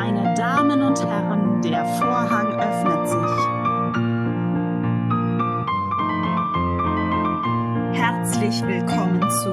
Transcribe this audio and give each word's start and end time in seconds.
Meine 0.00 0.32
Damen 0.34 0.80
und 0.80 1.04
Herren, 1.04 1.60
der 1.60 1.84
Vorhang 1.84 2.46
öffnet 2.54 3.08
sich. 3.08 3.34
Herzlich 8.00 8.62
willkommen 8.64 9.20
zu 9.42 9.50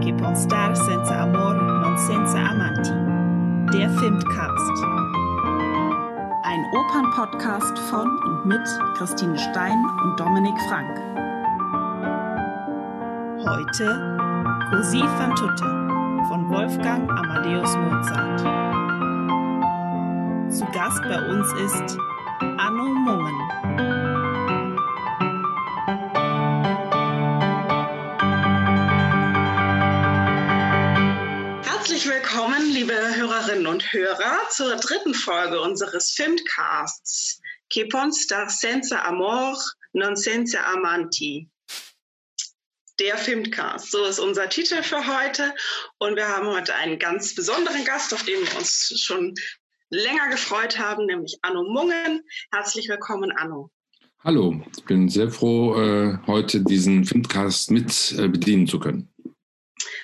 Che 0.00 0.14
può 0.14 0.32
star 0.36 0.76
senza 0.76 1.22
amor 1.22 1.54
non 1.54 1.98
senza 1.98 2.38
amanti, 2.38 2.92
der 3.76 3.90
Filmcast. 3.90 4.84
Ein 6.44 6.64
Opernpodcast 6.76 7.76
von 7.90 8.08
und 8.24 8.46
mit 8.46 8.64
Christine 8.94 9.36
Stein 9.36 9.84
und 10.04 10.20
Dominik 10.20 10.58
Frank. 10.68 10.96
Heute 13.44 14.16
Così 14.70 15.00
fan 15.18 15.34
tutte 15.34 15.64
von 16.28 16.48
Wolfgang 16.48 17.10
Amadeus 17.10 17.76
Mozart. 17.76 18.71
Zu 20.52 20.66
Gast 20.66 21.00
bei 21.04 21.18
uns 21.30 21.50
ist 21.54 21.96
Anno 22.40 22.84
Mungen. 22.84 23.40
Herzlich 31.62 32.06
willkommen, 32.06 32.70
liebe 32.70 32.92
Hörerinnen 32.92 33.66
und 33.66 33.94
Hörer, 33.94 34.40
zur 34.50 34.76
dritten 34.76 35.14
Folge 35.14 35.58
unseres 35.58 36.10
Filmcasts 36.10 37.40
Che 37.70 37.86
Ponstar 37.86 38.50
senza 38.50 39.02
amor 39.06 39.56
non 39.94 40.16
senza 40.16 40.58
amanti 40.66 41.48
der 42.98 43.16
Filmcast. 43.16 43.90
So 43.90 44.04
ist 44.04 44.18
unser 44.18 44.50
Titel 44.50 44.82
für 44.82 45.06
heute. 45.06 45.54
Und 45.98 46.16
wir 46.16 46.28
haben 46.28 46.46
heute 46.46 46.74
einen 46.74 46.98
ganz 46.98 47.34
besonderen 47.34 47.86
Gast, 47.86 48.12
auf 48.12 48.22
den 48.24 48.40
wir 48.40 48.58
uns 48.58 49.00
schon 49.02 49.34
länger 49.92 50.30
gefreut 50.30 50.78
haben, 50.78 51.06
nämlich 51.06 51.38
Anno 51.42 51.64
Mungen. 51.64 52.22
Herzlich 52.50 52.88
willkommen, 52.88 53.30
Anno. 53.32 53.70
Hallo, 54.24 54.58
ich 54.74 54.84
bin 54.84 55.08
sehr 55.08 55.30
froh, 55.30 55.76
äh, 55.76 56.16
heute 56.26 56.60
diesen 56.60 57.04
Filmcast 57.04 57.70
mit 57.70 58.14
äh, 58.18 58.28
bedienen 58.28 58.66
zu 58.66 58.80
können. 58.80 59.12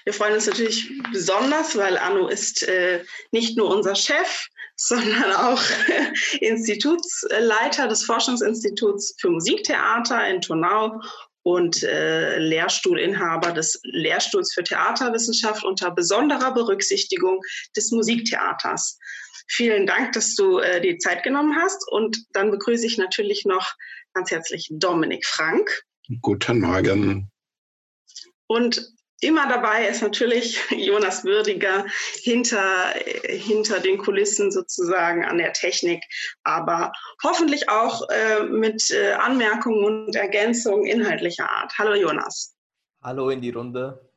Wir 0.04 0.12
freuen 0.12 0.34
uns 0.34 0.46
natürlich 0.46 0.92
besonders, 1.12 1.76
weil 1.76 1.96
Anno 1.96 2.28
ist 2.28 2.62
äh, 2.64 3.02
nicht 3.32 3.56
nur 3.56 3.74
unser 3.74 3.94
Chef, 3.94 4.46
sondern 4.76 5.32
auch 5.32 5.62
Institutsleiter 6.40 7.88
des 7.88 8.04
Forschungsinstituts 8.04 9.14
für 9.18 9.30
Musiktheater 9.30 10.28
in 10.28 10.42
Tonau 10.42 11.00
und 11.44 11.82
äh, 11.82 12.38
Lehrstuhlinhaber 12.38 13.52
des 13.52 13.80
Lehrstuhls 13.84 14.52
für 14.52 14.64
Theaterwissenschaft 14.64 15.64
unter 15.64 15.90
besonderer 15.92 16.52
Berücksichtigung 16.52 17.40
des 17.74 17.90
Musiktheaters. 17.90 18.98
Vielen 19.48 19.86
Dank, 19.86 20.12
dass 20.12 20.34
du 20.34 20.58
äh, 20.58 20.80
die 20.80 20.98
Zeit 20.98 21.22
genommen 21.22 21.56
hast. 21.56 21.86
Und 21.90 22.24
dann 22.32 22.50
begrüße 22.50 22.86
ich 22.86 22.98
natürlich 22.98 23.44
noch 23.44 23.74
ganz 24.14 24.30
herzlich 24.30 24.68
Dominik 24.70 25.26
Frank. 25.26 25.84
Guten 26.20 26.60
Morgen. 26.60 27.30
Und 28.46 28.92
Immer 29.20 29.48
dabei 29.48 29.88
ist 29.88 30.00
natürlich 30.00 30.60
Jonas 30.70 31.24
Würdiger 31.24 31.86
hinter, 32.22 32.94
hinter 33.26 33.80
den 33.80 33.98
Kulissen 33.98 34.52
sozusagen 34.52 35.24
an 35.24 35.38
der 35.38 35.52
Technik, 35.52 36.04
aber 36.44 36.92
hoffentlich 37.24 37.68
auch 37.68 38.08
äh, 38.10 38.44
mit 38.44 38.92
äh, 38.92 39.14
Anmerkungen 39.14 40.06
und 40.06 40.14
Ergänzungen 40.14 40.86
inhaltlicher 40.86 41.50
Art. 41.50 41.72
Hallo 41.78 41.94
Jonas. 41.94 42.54
Hallo 43.02 43.30
in 43.30 43.40
die 43.40 43.50
Runde. 43.50 44.07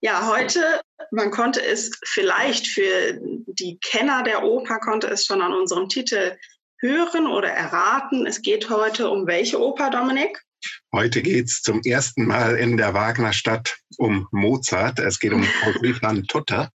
Ja, 0.00 0.26
heute, 0.26 0.80
man 1.10 1.30
konnte 1.30 1.64
es 1.64 1.90
vielleicht 2.04 2.66
für 2.66 3.18
die 3.46 3.78
Kenner 3.82 4.22
der 4.22 4.42
Oper, 4.42 4.78
konnte 4.78 5.08
es 5.08 5.24
schon 5.24 5.42
an 5.42 5.52
unserem 5.52 5.88
Titel 5.88 6.36
hören 6.80 7.26
oder 7.26 7.48
erraten. 7.48 8.26
Es 8.26 8.42
geht 8.42 8.70
heute 8.70 9.10
um 9.10 9.26
welche 9.26 9.60
Oper, 9.60 9.90
Dominik? 9.90 10.40
Heute 10.92 11.22
geht 11.22 11.46
es 11.46 11.62
zum 11.62 11.80
ersten 11.84 12.26
Mal 12.26 12.56
in 12.56 12.76
der 12.76 12.92
Wagnerstadt 12.92 13.78
um 13.96 14.28
Mozart. 14.30 14.98
Es 14.98 15.18
geht 15.18 15.32
um 15.32 15.46
Così 15.62 15.94
fan 15.94 16.24
tutte, 16.24 16.68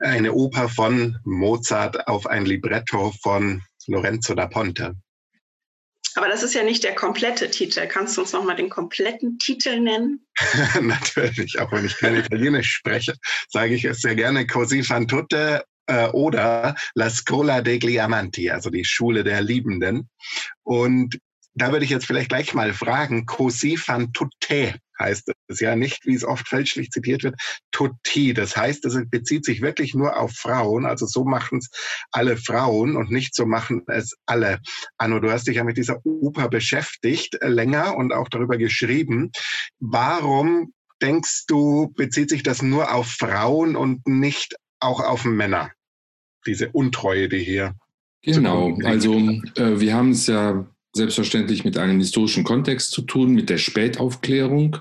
eine 0.00 0.32
Oper 0.32 0.68
von 0.68 1.18
Mozart 1.24 2.08
auf 2.08 2.26
ein 2.26 2.46
Libretto 2.46 3.12
von 3.22 3.62
Lorenzo 3.86 4.34
da 4.34 4.46
Ponte. 4.46 4.94
Aber 6.14 6.28
das 6.28 6.42
ist 6.42 6.54
ja 6.54 6.62
nicht 6.62 6.84
der 6.84 6.94
komplette 6.94 7.50
Titel. 7.50 7.86
Kannst 7.86 8.16
du 8.16 8.22
uns 8.22 8.32
nochmal 8.32 8.56
den 8.56 8.68
kompletten 8.68 9.38
Titel 9.38 9.80
nennen? 9.80 10.26
Natürlich, 10.80 11.58
auch 11.58 11.70
wenn 11.72 11.84
ich 11.84 11.96
kein 11.96 12.16
Italienisch 12.16 12.72
spreche, 12.72 13.14
sage 13.48 13.74
ich 13.74 13.84
es 13.84 14.00
sehr 14.00 14.14
gerne. 14.14 14.46
Così 14.46 14.82
fan 14.82 15.06
tutte 15.06 15.64
äh, 15.86 16.08
oder 16.08 16.74
La 16.94 17.10
Scuola 17.10 17.60
degli 17.60 17.98
Amanti, 17.98 18.50
also 18.50 18.70
die 18.70 18.84
Schule 18.84 19.24
der 19.24 19.42
Liebenden. 19.42 20.08
Und 20.62 21.18
da 21.54 21.72
würde 21.72 21.84
ich 21.84 21.90
jetzt 21.90 22.06
vielleicht 22.06 22.28
gleich 22.28 22.54
mal 22.54 22.72
fragen, 22.72 23.26
Così 23.26 23.76
fan 23.76 24.12
tutte 24.12 24.74
heißt 24.98 25.32
es 25.48 25.60
ja 25.60 25.76
nicht, 25.76 26.04
wie 26.06 26.14
es 26.14 26.24
oft 26.24 26.48
fälschlich 26.48 26.90
zitiert 26.90 27.22
wird, 27.22 27.36
tutti. 27.70 28.34
Das 28.34 28.56
heißt, 28.56 28.84
es 28.84 28.98
bezieht 29.10 29.44
sich 29.44 29.60
wirklich 29.60 29.94
nur 29.94 30.16
auf 30.16 30.32
Frauen. 30.32 30.86
Also 30.86 31.06
so 31.06 31.24
machen 31.24 31.58
es 31.58 31.70
alle 32.10 32.36
Frauen 32.36 32.96
und 32.96 33.10
nicht 33.10 33.34
so 33.34 33.46
machen 33.46 33.82
es 33.86 34.16
alle. 34.26 34.60
Anno, 34.96 35.20
du 35.20 35.30
hast 35.30 35.46
dich 35.46 35.56
ja 35.56 35.64
mit 35.64 35.76
dieser 35.76 36.04
Oper 36.04 36.48
beschäftigt, 36.48 37.40
äh, 37.40 37.48
länger 37.48 37.96
und 37.96 38.12
auch 38.12 38.28
darüber 38.28 38.56
geschrieben. 38.56 39.30
Warum 39.78 40.72
denkst 41.00 41.46
du, 41.46 41.92
bezieht 41.96 42.30
sich 42.30 42.42
das 42.42 42.62
nur 42.62 42.92
auf 42.92 43.06
Frauen 43.06 43.76
und 43.76 44.06
nicht 44.06 44.56
auch 44.80 45.00
auf 45.00 45.24
Männer? 45.24 45.70
Diese 46.46 46.70
Untreue, 46.70 47.28
die 47.28 47.40
hier. 47.40 47.74
Genau, 48.22 48.76
also 48.84 49.14
äh, 49.14 49.80
wir 49.80 49.94
haben 49.94 50.10
es 50.10 50.26
ja 50.26 50.66
selbstverständlich 50.94 51.64
mit 51.64 51.76
einem 51.78 51.98
historischen 51.98 52.44
Kontext 52.44 52.90
zu 52.90 53.02
tun, 53.02 53.32
mit 53.32 53.50
der 53.50 53.58
Spätaufklärung. 53.58 54.76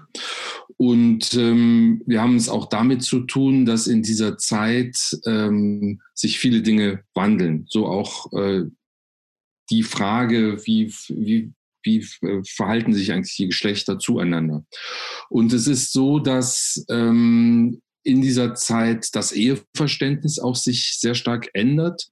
Und 0.78 1.34
ähm, 1.34 2.02
wir 2.06 2.22
haben 2.22 2.36
es 2.36 2.50
auch 2.50 2.70
damit 2.70 3.04
zu 3.04 3.22
tun, 3.22 3.66
dass 3.66 3.88
in 3.88 4.04
dieser 4.04 4.38
Zeit 4.38 4.98
ähm, 5.26 6.02
sich 6.14 6.40
viele 6.40 6.62
Dinge 6.62 7.04
wandeln. 7.14 7.66
So 7.68 7.88
auch 7.88 8.32
äh, 8.34 8.64
die 9.70 9.84
Frage, 9.84 10.66
wie, 10.66 10.94
wie, 11.10 11.52
wie 11.84 12.06
äh, 12.22 12.42
verhalten 12.48 12.94
sich 12.94 13.12
eigentlich 13.12 13.36
die 13.36 13.48
Geschlechter 13.48 14.00
zueinander. 14.00 14.66
Und 15.30 15.52
es 15.54 15.68
ist 15.68 15.92
so, 15.92 16.20
dass 16.20 16.86
ähm, 16.90 17.82
in 18.04 18.22
dieser 18.22 18.56
Zeit 18.56 19.10
das 19.14 19.34
Eheverständnis 19.34 20.40
auch 20.40 20.56
sich 20.56 20.98
sehr 21.00 21.16
stark 21.16 21.50
ändert 21.54 22.08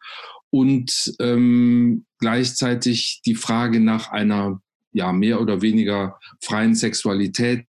und 0.56 1.14
ähm, 1.20 2.06
gleichzeitig 2.18 3.20
die 3.26 3.36
Frage 3.36 3.82
nach 3.82 4.12
einer 4.12 4.62
ja 4.94 5.12
mehr 5.12 5.42
oder 5.42 5.62
weniger 5.62 6.18
freien 6.42 6.76
Sexualität 6.76 7.66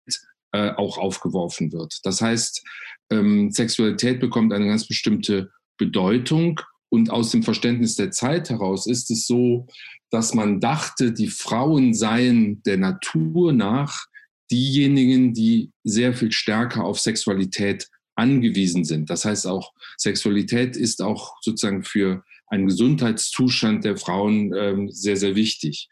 äh, 0.51 0.69
auch 0.69 0.99
aufgeworfen 0.99 1.71
wird. 1.71 1.97
Das 2.03 2.21
heißt, 2.21 2.63
ähm, 3.09 3.49
Sexualität 3.49 4.19
bekommt 4.19 4.53
eine 4.53 4.67
ganz 4.67 4.87
bestimmte 4.87 5.49
Bedeutung 5.79 6.61
und 6.89 7.09
aus 7.09 7.31
dem 7.31 7.41
Verständnis 7.41 7.95
der 7.95 8.11
Zeit 8.11 8.51
heraus 8.51 8.85
ist 8.85 9.09
es 9.09 9.25
so, 9.25 9.65
dass 10.11 10.35
man 10.35 10.59
dachte, 10.59 11.11
die 11.11 11.29
Frauen 11.29 11.95
seien 11.95 12.61
der 12.67 12.77
Natur 12.77 13.51
nach 13.51 14.05
diejenigen, 14.51 15.33
die 15.33 15.71
sehr 15.83 16.13
viel 16.13 16.31
stärker 16.31 16.83
auf 16.83 16.99
Sexualität 16.99 17.89
angewiesen 18.13 18.85
sind. 18.85 19.09
Das 19.09 19.25
heißt 19.25 19.47
auch, 19.47 19.73
Sexualität 19.97 20.77
ist 20.77 21.01
auch 21.01 21.33
sozusagen 21.41 21.81
für 21.81 22.23
ein 22.47 22.67
Gesundheitszustand 22.67 23.83
der 23.83 23.97
Frauen 23.97 24.53
ähm, 24.53 24.89
sehr, 24.91 25.17
sehr 25.17 25.35
wichtig. 25.35 25.89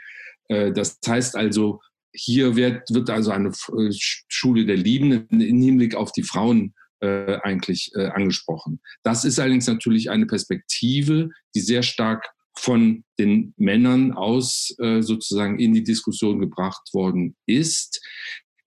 Äh, 0.47 0.71
das 0.71 0.99
heißt 1.05 1.35
also, 1.35 1.81
hier 2.15 2.55
wird, 2.55 2.89
wird 2.91 3.09
also 3.09 3.31
eine 3.31 3.49
äh, 3.49 3.91
Schule 4.27 4.65
der 4.65 4.77
Liebenden 4.77 5.41
im 5.41 5.61
Hinblick 5.61 5.95
auf 5.95 6.11
die 6.11 6.23
Frauen 6.23 6.73
äh, 6.99 7.37
eigentlich 7.43 7.91
äh, 7.95 8.07
angesprochen. 8.07 8.79
Das 9.03 9.25
ist 9.25 9.39
allerdings 9.39 9.67
natürlich 9.67 10.09
eine 10.09 10.25
Perspektive, 10.25 11.29
die 11.55 11.61
sehr 11.61 11.83
stark 11.83 12.29
von 12.55 13.03
den 13.19 13.53
Männern 13.57 14.11
aus 14.11 14.75
äh, 14.79 15.01
sozusagen 15.01 15.59
in 15.59 15.73
die 15.73 15.83
Diskussion 15.83 16.39
gebracht 16.39 16.93
worden 16.93 17.35
ist, 17.47 17.99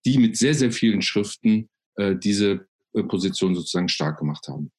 die 0.04 0.18
mit 0.18 0.36
sehr, 0.36 0.54
sehr 0.54 0.72
vielen 0.72 1.02
Schriften 1.02 1.68
äh, 1.94 2.16
diese 2.16 2.66
äh, 2.94 3.02
Position 3.04 3.54
sozusagen 3.54 3.88
stark 3.88 4.18
gemacht 4.18 4.48
haben. 4.48 4.72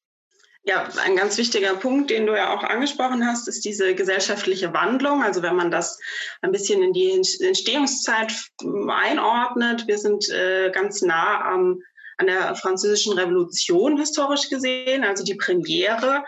Ja, 0.68 0.86
ein 1.02 1.16
ganz 1.16 1.38
wichtiger 1.38 1.76
Punkt, 1.76 2.10
den 2.10 2.26
du 2.26 2.36
ja 2.36 2.54
auch 2.54 2.62
angesprochen 2.62 3.26
hast, 3.26 3.48
ist 3.48 3.64
diese 3.64 3.94
gesellschaftliche 3.94 4.74
Wandlung. 4.74 5.22
Also 5.22 5.40
wenn 5.40 5.56
man 5.56 5.70
das 5.70 5.98
ein 6.42 6.52
bisschen 6.52 6.82
in 6.82 6.92
die 6.92 7.10
Entstehungszeit 7.40 8.34
einordnet, 8.60 9.86
wir 9.86 9.96
sind 9.96 10.28
äh, 10.28 10.70
ganz 10.70 11.00
nah 11.00 11.40
am 11.40 11.80
an 12.18 12.26
der 12.26 12.54
französischen 12.54 13.14
Revolution 13.14 13.96
historisch 13.96 14.50
gesehen. 14.50 15.04
Also 15.04 15.24
die 15.24 15.36
Premiere 15.36 16.24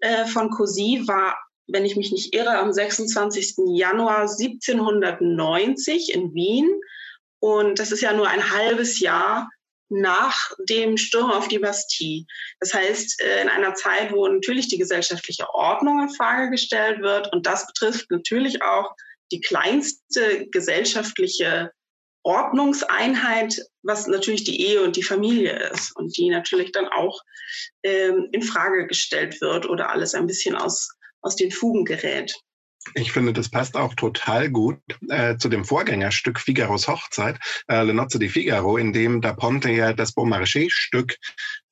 äh, 0.00 0.24
von 0.24 0.50
Così 0.50 1.06
war, 1.06 1.38
wenn 1.68 1.84
ich 1.84 1.94
mich 1.94 2.10
nicht 2.10 2.34
irre, 2.34 2.58
am 2.58 2.72
26. 2.72 3.58
Januar 3.76 4.22
1790 4.22 6.14
in 6.14 6.34
Wien. 6.34 6.68
Und 7.38 7.78
das 7.78 7.92
ist 7.92 8.00
ja 8.00 8.12
nur 8.12 8.26
ein 8.26 8.50
halbes 8.50 8.98
Jahr 8.98 9.48
nach 9.90 10.52
dem 10.68 10.96
Sturm 10.96 11.30
auf 11.30 11.48
die 11.48 11.58
Bastille. 11.58 12.24
Das 12.60 12.74
heißt, 12.74 13.22
äh, 13.22 13.42
in 13.42 13.48
einer 13.48 13.74
Zeit, 13.74 14.12
wo 14.12 14.26
natürlich 14.28 14.68
die 14.68 14.78
gesellschaftliche 14.78 15.48
Ordnung 15.54 16.02
in 16.02 16.10
Frage 16.10 16.50
gestellt 16.50 17.00
wird 17.00 17.32
und 17.32 17.46
das 17.46 17.66
betrifft 17.66 18.10
natürlich 18.10 18.62
auch 18.62 18.94
die 19.32 19.40
kleinste 19.40 20.46
gesellschaftliche 20.50 21.70
Ordnungseinheit, 22.22 23.58
was 23.82 24.06
natürlich 24.06 24.44
die 24.44 24.60
Ehe 24.60 24.82
und 24.82 24.96
die 24.96 25.02
Familie 25.02 25.70
ist 25.70 25.94
und 25.96 26.16
die 26.16 26.28
natürlich 26.28 26.72
dann 26.72 26.88
auch 26.88 27.22
ähm, 27.82 28.28
in 28.32 28.42
Frage 28.42 28.86
gestellt 28.86 29.40
wird 29.40 29.66
oder 29.66 29.90
alles 29.90 30.14
ein 30.14 30.26
bisschen 30.26 30.54
aus, 30.54 30.90
aus 31.22 31.36
den 31.36 31.50
Fugen 31.50 31.84
gerät. 31.84 32.34
Ich 32.94 33.12
finde, 33.12 33.32
das 33.32 33.50
passt 33.50 33.76
auch 33.76 33.94
total 33.94 34.50
gut 34.50 34.80
äh, 35.08 35.36
zu 35.36 35.48
dem 35.48 35.64
Vorgängerstück 35.64 36.40
Figaros 36.40 36.88
Hochzeit, 36.88 37.38
äh, 37.68 37.82
Le 37.82 37.92
Nozze 37.92 38.18
di 38.18 38.28
Figaro, 38.28 38.76
in 38.76 38.92
dem 38.92 39.20
Da 39.20 39.32
Ponte 39.32 39.70
ja 39.70 39.92
das 39.92 40.12
Beaumarchais-Stück 40.12 41.16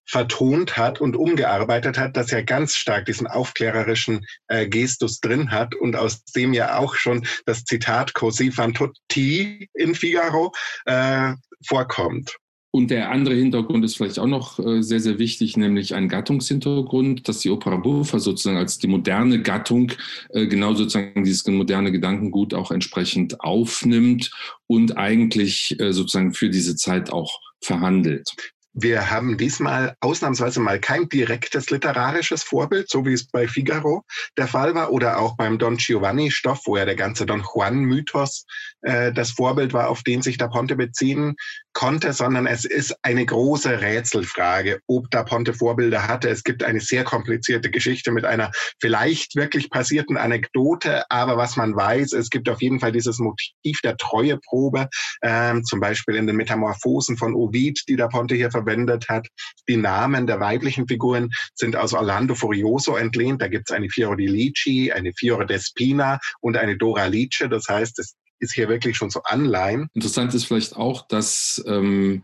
vertont 0.07 0.77
hat 0.77 1.01
und 1.01 1.17
umgearbeitet 1.17 1.99
hat, 1.99 2.17
dass 2.17 2.33
er 2.33 2.45
ganz 2.45 2.77
stark 2.77 3.07
diesen 3.07 3.27
aufklärerischen 3.27 4.25
äh, 4.47 4.69
Gestus 4.69 5.21
drin 5.21 5.51
hat 5.51 5.75
und 5.75 5.97
aus 5.97 6.25
dem 6.25 6.55
ja 6.55 6.79
auch 6.79 6.95
schon 6.95 7.27
das 7.45 7.65
Zitat 7.65 8.15
Così 8.15 8.53
fan 8.53 8.73
tutti 8.73 9.69
in 9.75 9.95
Figaro 9.95 10.53
äh, 10.85 11.33
vorkommt. 11.67 12.37
Und 12.77 12.91
der 12.91 13.11
andere 13.11 13.35
Hintergrund 13.35 13.87
ist 13.87 13.97
vielleicht 13.97 14.19
auch 14.19 14.27
noch 14.27 14.59
äh, 14.59 14.83
sehr, 14.83 15.01
sehr 15.01 15.19
wichtig, 15.19 15.57
nämlich 15.57 15.95
ein 15.95 16.11
Gattungshintergrund, 16.11 17.27
dass 17.27 17.39
die 17.39 17.49
Opera 17.49 17.77
Buffa 17.77 18.19
sozusagen 18.19 18.59
als 18.59 18.77
die 18.77 18.87
moderne 18.87 19.41
Gattung 19.41 19.93
äh, 20.29 20.47
genau 20.47 20.75
sozusagen 20.75 21.25
dieses 21.25 21.47
moderne 21.47 21.91
Gedankengut 21.91 22.53
auch 22.53 22.71
entsprechend 22.71 23.41
aufnimmt 23.41 24.31
und 24.67 24.99
eigentlich 24.99 25.81
äh, 25.81 25.95
sozusagen 25.95 26.35
für 26.35 26.51
diese 26.51 26.77
Zeit 26.77 27.11
auch 27.11 27.41
verhandelt. 27.63 28.31
Wir 28.79 29.11
haben 29.11 29.39
diesmal 29.39 29.97
ausnahmsweise 30.01 30.61
mal 30.61 30.79
kein 30.79 31.09
direktes 31.09 31.71
literarisches 31.71 32.43
Vorbild, 32.43 32.91
so 32.91 33.07
wie 33.07 33.15
es 33.15 33.27
bei 33.27 33.49
Figaro 33.49 34.05
der 34.37 34.49
Fall 34.49 34.75
war 34.75 34.93
oder 34.93 35.19
auch 35.19 35.35
beim 35.39 35.57
Don 35.57 35.79
Giovanni-Stoff, 35.79 36.61
wo 36.67 36.77
ja 36.77 36.85
der 36.85 36.95
ganze 36.95 37.25
Don 37.25 37.43
Juan-Mythos 37.43 38.45
äh, 38.83 39.15
das 39.15 39.31
Vorbild 39.31 39.73
war, 39.73 39.89
auf 39.89 40.03
den 40.03 40.21
sich 40.21 40.37
Da 40.37 40.49
Ponte 40.49 40.77
beziehen 40.77 41.37
konnte, 41.77 42.15
sondern 42.15 42.47
es 42.47 42.65
ist 42.65 42.97
eine 43.03 43.27
große 43.27 43.83
Rätselfrage, 43.83 44.81
ob 44.87 45.11
Da 45.11 45.25
Ponte 45.25 45.53
Vorbilder 45.53 46.09
hatte. 46.09 46.31
Es 46.31 46.43
gibt 46.43 46.65
eine 46.65 46.81
sehr 46.81 47.05
komplizierte 47.05 47.71
Geschichte 47.71 48.13
mit 48.13 48.25
einer 48.25 48.51
vielleicht 48.81 49.37
wirklich 49.37 49.69
passierten 49.69 50.17
Anekdote, 50.17 51.05
aber 51.11 51.37
was 51.37 51.57
man 51.57 51.77
weiß, 51.77 52.15
es 52.15 52.31
gibt 52.31 52.49
auf 52.49 52.63
jeden 52.63 52.81
Fall 52.81 52.93
dieses 52.93 53.19
Motiv 53.19 53.79
der 53.85 53.99
Treueprobe, 53.99 54.89
ähm, 55.23 55.65
zum 55.65 55.81
Beispiel 55.81 56.15
in 56.15 56.27
den 56.27 56.37
Metamorphosen 56.37 57.19
von 57.19 57.35
Ovid, 57.35 57.83
die 57.89 57.97
Da 57.97 58.09
Ponte 58.09 58.35
hier 58.35 58.51
verwendet 58.51 59.11
hat. 59.11 59.29
Die 59.69 59.77
Namen 59.77 60.27
der 60.27 60.41
weiblichen 60.41 60.89
Figuren 60.89 61.29
sind 61.55 61.77
aus 61.77 61.93
Orlando 61.93 62.35
Furioso 62.35 62.97
entlehnt. 62.97 63.43
Da 63.43 63.49
gibt 63.49 63.69
es 63.69 63.77
eine 63.77 63.91
Fiore 63.91 64.17
di 64.17 64.29
Lici, 64.29 64.93
eine 64.93 65.13
Fiore 65.13 65.45
d'Espina 65.45 66.21
und 66.41 66.57
eine 66.57 66.79
Dora 66.79 67.05
Lice. 67.05 67.49
Das 67.51 67.69
heißt, 67.69 67.99
es 67.99 68.17
ist 68.39 68.55
hier 68.55 68.69
wirklich 68.69 68.97
schon 68.97 69.11
so 69.11 69.23
Anleihen. 69.23 69.89
Interessant 69.95 70.35
ist 70.35 70.45
vielleicht 70.45 70.77
auch, 70.77 71.07
dass 71.09 71.63
ähm, 71.67 72.23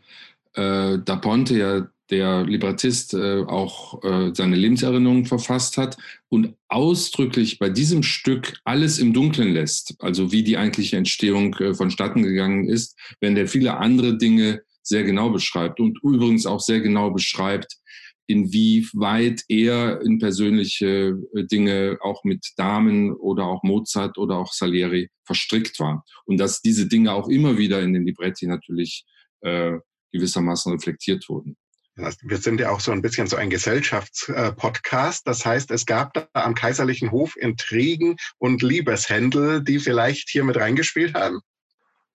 äh, 0.55 0.99
Da 1.05 1.17
Ponte 1.17 1.57
ja 1.57 1.87
der 2.11 2.45
Librettist 2.45 3.15
äh, 3.15 3.43
auch 3.43 4.05
äh, 4.05 4.33
seine 4.35 4.57
Lebenserinnerungen 4.57 5.25
verfasst 5.25 5.79
hat 5.79 5.97
und 6.29 6.55
ausdrücklich 6.69 7.59
bei 7.59 7.71
diesem 7.71 8.03
Stück 8.03 8.59
alles 8.65 8.99
im 8.99 9.15
Dunkeln 9.15 9.53
lässt, 9.55 9.95
also 9.99 10.31
wie 10.31 10.45
die 10.45 10.59
eigentliche 10.59 10.99
Entstehung 10.99 11.55
äh, 11.55 11.75
vonstatten 11.75 12.23
gegangen 12.23 12.69
ist, 12.69 12.99
wenn 13.21 13.35
der 13.35 13.49
viele 13.49 13.79
andere 13.79 14.19
Dinge 14.19 14.63
sehr 14.83 15.05
genau 15.05 15.31
beschreibt 15.31 15.81
und 15.81 15.99
übrigens 16.03 16.45
auch 16.45 16.61
sehr 16.61 16.81
genau 16.81 17.11
beschreibt, 17.11 17.79
inwieweit 18.27 19.43
er 19.49 20.01
in 20.03 20.19
persönliche 20.19 21.19
äh, 21.35 21.45
Dinge 21.45 21.99
auch 22.01 22.25
mit 22.25 22.53
Damen 22.57 23.13
oder 23.13 23.45
auch 23.45 23.63
Mozart 23.63 24.19
oder 24.19 24.37
auch 24.37 24.53
Salieri 24.53 25.11
verstrickt 25.25 25.79
war. 25.81 26.05
Und 26.25 26.39
dass 26.39 26.61
diese 26.61 26.87
Dinge 26.87 27.13
auch 27.13 27.29
immer 27.29 27.59
wieder 27.59 27.83
in 27.83 27.93
den 27.93 28.07
Libretti 28.07 28.47
natürlich 28.47 29.05
äh, 29.41 29.79
gewissermaßen 30.13 30.73
reflektiert 30.73 31.29
wurden. 31.29 31.57
Wir 31.95 32.39
sind 32.39 32.59
ja 32.59 32.71
auch 32.71 32.81
so 32.81 32.91
ein 32.91 33.03
bisschen 33.03 33.27
so 33.27 33.37
ein 33.37 33.51
Gesellschaftspodcast. 33.51 35.27
Das 35.27 35.45
heißt, 35.45 35.71
es 35.71 35.85
gab 35.85 36.15
da 36.15 36.27
am 36.33 36.55
kaiserlichen 36.55 37.11
Hof 37.11 37.37
Intrigen 37.37 38.17
und 38.39 38.63
Liebeshändel, 38.63 39.63
die 39.63 39.79
vielleicht 39.79 40.31
hier 40.31 40.45
mit 40.45 40.57
reingespielt 40.57 41.15
haben. 41.15 41.41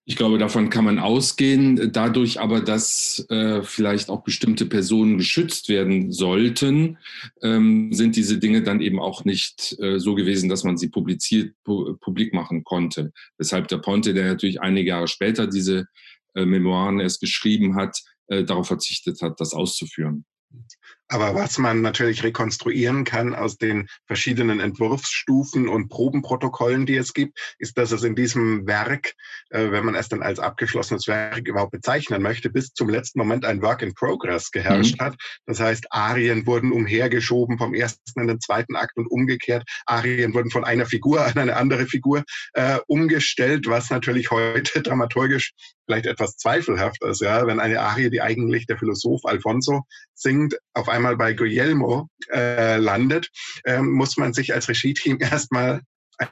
Ich 0.10 0.16
glaube, 0.16 0.38
davon 0.38 0.70
kann 0.70 0.86
man 0.86 1.00
ausgehen. 1.00 1.92
Dadurch 1.92 2.40
aber, 2.40 2.62
dass 2.62 3.26
äh, 3.28 3.62
vielleicht 3.62 4.10
auch 4.10 4.24
bestimmte 4.24 4.66
Personen 4.66 5.18
geschützt 5.18 5.68
werden 5.68 6.14
sollten, 6.14 6.98
ähm, 7.42 7.92
sind 7.92 8.16
diese 8.16 8.38
Dinge 8.38 8.64
dann 8.64 8.80
eben 8.80 9.02
auch 9.02 9.26
nicht 9.26 9.78
äh, 9.82 10.00
so 10.00 10.16
gewesen, 10.16 10.48
dass 10.48 10.64
man 10.64 10.78
sie 10.78 10.88
publiziert, 10.88 11.54
pu 11.66 11.98
publik 11.98 12.34
machen 12.34 12.64
konnte. 12.64 13.12
Weshalb 13.38 13.68
der 13.68 13.80
Ponte, 13.80 14.14
der 14.14 14.30
natürlich 14.30 14.62
einige 14.62 14.92
Jahre 14.92 15.10
später 15.10 15.46
diese 15.46 15.88
äh, 16.36 16.46
Memoiren 16.46 17.02
erst 17.02 17.20
geschrieben 17.20 17.76
hat, 17.76 18.00
äh, 18.28 18.46
darauf 18.46 18.68
verzichtet 18.68 19.22
hat, 19.22 19.42
das 19.42 19.54
auszuführen. 19.54 20.24
Aber 21.10 21.36
was 21.36 21.58
man 21.58 21.82
natürlich 21.82 22.24
rekonstruieren 22.24 23.06
kann 23.06 23.34
aus 23.34 23.58
den 23.58 23.88
verschiedenen 24.06 24.60
Entwurfsstufen 24.60 25.70
und 25.70 25.88
Probenprotokollen, 25.88 26.86
die 26.86 26.98
es 26.98 27.14
gibt, 27.14 27.40
ist, 27.60 27.78
dass 27.78 27.92
es 27.92 28.04
in 28.04 28.16
diesem 28.16 28.68
Werk, 28.68 29.14
äh, 29.50 29.72
wenn 29.72 29.86
man 29.86 29.96
es 29.96 30.10
dann 30.10 30.22
als 30.22 30.40
abgeschlossenes 30.40 31.08
Werk 31.08 31.48
überhaupt 31.48 31.72
bezeichnen 31.72 32.22
möchte, 32.22 32.50
bis 32.50 32.74
zum 32.74 32.90
letzten 32.90 33.20
Moment 33.20 33.46
ein 33.46 33.62
Work 33.62 33.84
in 33.84 33.94
Progress 33.94 34.52
geherrscht 34.52 35.00
mhm. 35.00 35.06
hat. 35.06 35.16
Das 35.46 35.62
heißt, 35.62 35.88
Arien 35.92 36.46
wurden 36.46 36.74
umhergeschoben 36.74 37.58
vom 37.58 37.74
ersten 37.74 38.20
in 38.20 38.28
den 38.28 38.42
zweiten 38.42 38.76
Akt 38.76 38.98
und 38.98 39.08
umgekehrt. 39.08 39.64
Arien 39.86 40.34
wurden 40.34 40.52
von 40.52 40.66
einer 40.66 40.86
Figur 40.86 41.26
an 41.26 41.38
eine 41.38 41.56
andere 41.56 41.86
Figur 41.86 42.24
äh, 42.54 42.80
umgestellt, 42.88 43.68
was 43.68 43.90
natürlich 43.90 44.30
heute 44.32 44.82
dramaturgisch 44.82 45.54
vielleicht 45.88 46.06
etwas 46.06 46.38
zweifelhaft 46.38 47.04
ist, 47.04 47.22
ja, 47.22 47.48
wenn 47.48 47.60
eine 47.60 47.80
Arie, 47.80 48.10
die 48.10 48.22
eigentlich 48.22 48.68
der 48.68 48.78
Philosoph 48.78 49.26
Alfonso 49.26 49.84
singt, 50.14 50.56
auf 50.74 50.90
einmal 50.90 51.18
bei 51.18 51.34
Guillermo 51.34 52.10
äh, 52.32 52.78
landet, 52.78 53.30
äh, 53.64 53.82
muss 53.82 54.18
man 54.18 54.34
sich 54.34 54.54
als 54.54 54.68
Regie-Team 54.68 55.18
erstmal 55.22 55.82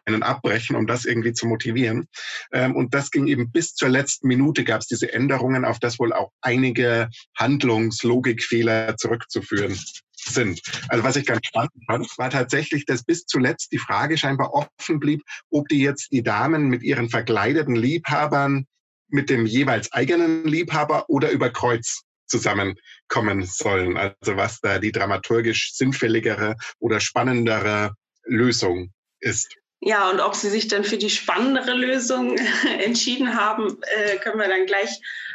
einen 0.05 0.23
abbrechen, 0.23 0.75
um 0.75 0.87
das 0.87 1.05
irgendwie 1.05 1.33
zu 1.33 1.47
motivieren. 1.47 2.07
Ähm, 2.51 2.75
und 2.75 2.93
das 2.93 3.11
ging 3.11 3.27
eben 3.27 3.51
bis 3.51 3.75
zur 3.75 3.89
letzten 3.89 4.27
Minute 4.27 4.63
gab 4.63 4.81
es 4.81 4.87
diese 4.87 5.13
Änderungen, 5.13 5.63
auf 5.63 5.79
das 5.79 5.99
wohl 5.99 6.11
auch 6.11 6.31
einige 6.41 7.09
Handlungslogikfehler 7.37 8.97
zurückzuführen 8.97 9.77
sind. 10.17 10.61
Also 10.89 11.03
was 11.03 11.15
ich 11.15 11.25
ganz 11.25 11.45
spannend 11.45 11.71
fand, 11.87 12.17
war 12.17 12.29
tatsächlich, 12.29 12.85
dass 12.85 13.03
bis 13.03 13.25
zuletzt 13.25 13.71
die 13.71 13.77
Frage 13.77 14.17
scheinbar 14.17 14.53
offen 14.53 14.99
blieb, 14.99 15.21
ob 15.51 15.67
die 15.67 15.81
jetzt 15.81 16.11
die 16.11 16.23
Damen 16.23 16.67
mit 16.67 16.81
ihren 16.81 17.09
verkleideten 17.09 17.75
Liebhabern 17.75 18.65
mit 19.07 19.29
dem 19.29 19.45
jeweils 19.45 19.91
eigenen 19.91 20.45
Liebhaber 20.45 21.09
oder 21.09 21.31
über 21.31 21.49
Kreuz 21.49 22.01
zusammenkommen 22.27 23.43
sollen. 23.45 23.97
Also 23.97 24.35
was 24.35 24.59
da 24.61 24.79
die 24.79 24.91
dramaturgisch 24.91 25.73
sinnfälligere 25.73 26.55
oder 26.79 26.99
spannendere 26.99 27.93
Lösung 28.23 28.91
ist. 29.19 29.55
Ja, 29.81 30.09
und 30.09 30.19
ob 30.19 30.33
sie 30.33 30.49
sich 30.49 30.67
dann 30.67 30.83
für 30.83 30.97
die 30.97 31.09
spannendere 31.09 31.73
Lösung 31.73 32.37
entschieden 32.79 33.35
haben, 33.35 33.77
äh, 33.81 34.17
können 34.17 34.39
wir 34.39 34.47
dann 34.47 34.65
gleich 34.65 34.89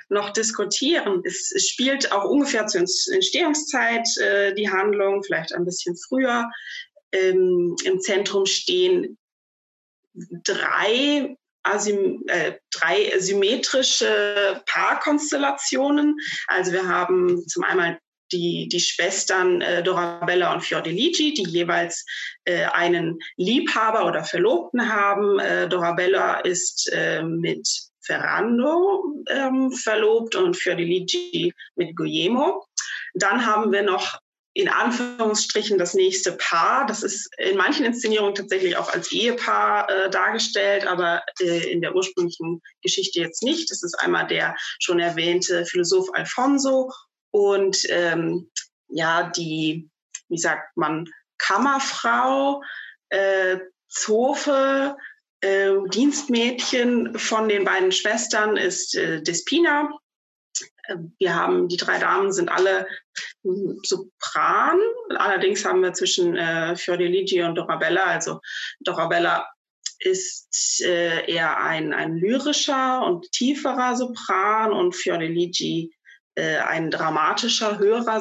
noch 0.09 0.31
diskutieren. 0.31 1.23
Es, 1.25 1.53
spielt 1.69 2.11
auch 2.11 2.25
ungefähr 2.25 2.67
zur 2.67 2.81
Entstehungszeit 2.81 4.09
äh, 4.19 4.55
die 4.55 4.69
Handlung, 4.69 5.23
vielleicht 5.23 5.55
ein 5.55 5.65
bisschen 5.65 5.97
früher. 5.97 6.51
Ähm, 7.13 7.77
Im 7.85 8.01
Zentrum 8.01 8.45
stehen 8.47 9.19
drei 10.15 11.37
asym 11.63 12.23
äh, 12.27 12.53
drei 12.73 13.19
symmetrische 13.19 14.63
Paarkonstellationen. 14.67 16.17
Also 16.47 16.73
wir 16.73 16.87
haben 16.89 17.47
zum 17.47 17.65
einen 17.65 17.99
die, 18.33 18.69
die 18.69 18.81
Schwestern 18.81 19.61
äh, 19.61 19.83
Dorabella 19.83 20.53
und 20.53 20.63
Fiordelici, 20.63 21.35
die 21.35 21.49
jeweils 21.49 22.05
äh, 22.45 22.65
einen 22.67 23.19
Liebhaber 23.37 24.07
oder 24.07 24.25
Verlobten 24.25 24.93
haben. 24.93 25.39
Äh, 25.39 25.69
Dorabella 25.69 26.41
ist 26.41 26.91
äh, 26.93 27.23
mit 27.23 27.69
Ferrando 28.03 29.05
ähm, 29.29 29.73
verlobt 29.73 30.35
und 30.35 30.57
Fiordelici 30.57 31.53
mit 31.77 31.97
Guillermo. 31.97 32.65
Dann 33.15 33.45
haben 33.45 33.73
wir 33.73 33.83
noch 33.83 34.21
in 34.53 34.69
Anführungsstrichen 34.69 35.79
das 35.79 35.95
nächste 35.95 36.33
Paar. 36.33 36.87
Das 36.87 37.03
ist 37.03 37.31
in 37.39 37.57
manchen 37.57 37.85
Inszenierungen 37.85 38.35
tatsächlich 38.35 38.77
auch 38.77 38.93
als 38.93 39.13
Ehepaar 39.13 39.89
äh, 39.89 40.11
dargestellt, 40.11 40.87
aber 40.87 41.23
äh, 41.41 41.71
in 41.71 41.81
der 41.81 41.95
ursprünglichen 41.95 42.61
Geschichte 42.83 43.21
jetzt 43.21 43.43
nicht. 43.43 43.71
Das 43.71 43.83
ist 43.83 43.95
einmal 44.01 44.27
der 44.27 44.57
schon 44.81 44.99
erwähnte 44.99 45.65
Philosoph 45.67 46.09
Alfonso 46.15 46.91
und 47.31 47.79
ähm, 47.91 48.51
ja, 48.89 49.31
die, 49.31 49.89
wie 50.29 50.39
sagt 50.39 50.77
man, 50.77 51.09
Kammerfrau, 51.39 52.63
äh, 53.11 53.59
Zofe, 53.89 54.97
äh, 55.41 55.75
Dienstmädchen 55.89 57.19
von 57.19 57.49
den 57.49 57.65
beiden 57.65 57.93
Schwestern 57.93 58.57
ist 58.57 58.97
äh, 58.97 59.23
Despina 59.23 59.91
wir 61.19 61.35
haben, 61.35 61.69
die 61.69 61.77
drei 61.77 61.99
Damen 61.99 62.33
sind 62.33 62.49
alle 62.49 62.87
hm, 63.43 63.79
Sopran. 63.85 64.79
Allerdings 65.17 65.65
haben 65.65 65.83
wir 65.83 65.93
zwischen 65.93 66.37
äh, 66.37 66.77
Fiordiligi 66.77 67.43
und 67.43 67.57
Dorabella, 67.57 68.05
also 68.05 68.41
Dorabella 68.81 69.47
ist 70.01 70.83
äh, 70.83 71.31
eher 71.31 71.59
ein, 71.59 71.93
ein 71.93 72.17
lyrischer 72.17 73.05
und 73.05 73.31
tieferer 73.33 73.97
Sopran 73.97 74.73
und 74.73 74.97
Fiordiligi 74.97 75.93
äh, 76.37 76.59
ein 76.59 76.91
dramatischer, 76.91 77.79
höherer 77.79 78.21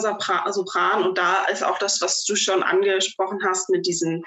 Sopran. 0.52 1.04
Und 1.04 1.18
da 1.18 1.46
ist 1.46 1.64
auch 1.64 1.78
das, 1.78 2.02
was 2.02 2.26
du 2.26 2.36
schon 2.36 2.64
angesprochen 2.64 3.40
hast 3.48 3.70
mit 3.70 3.86
diesen 3.86 4.24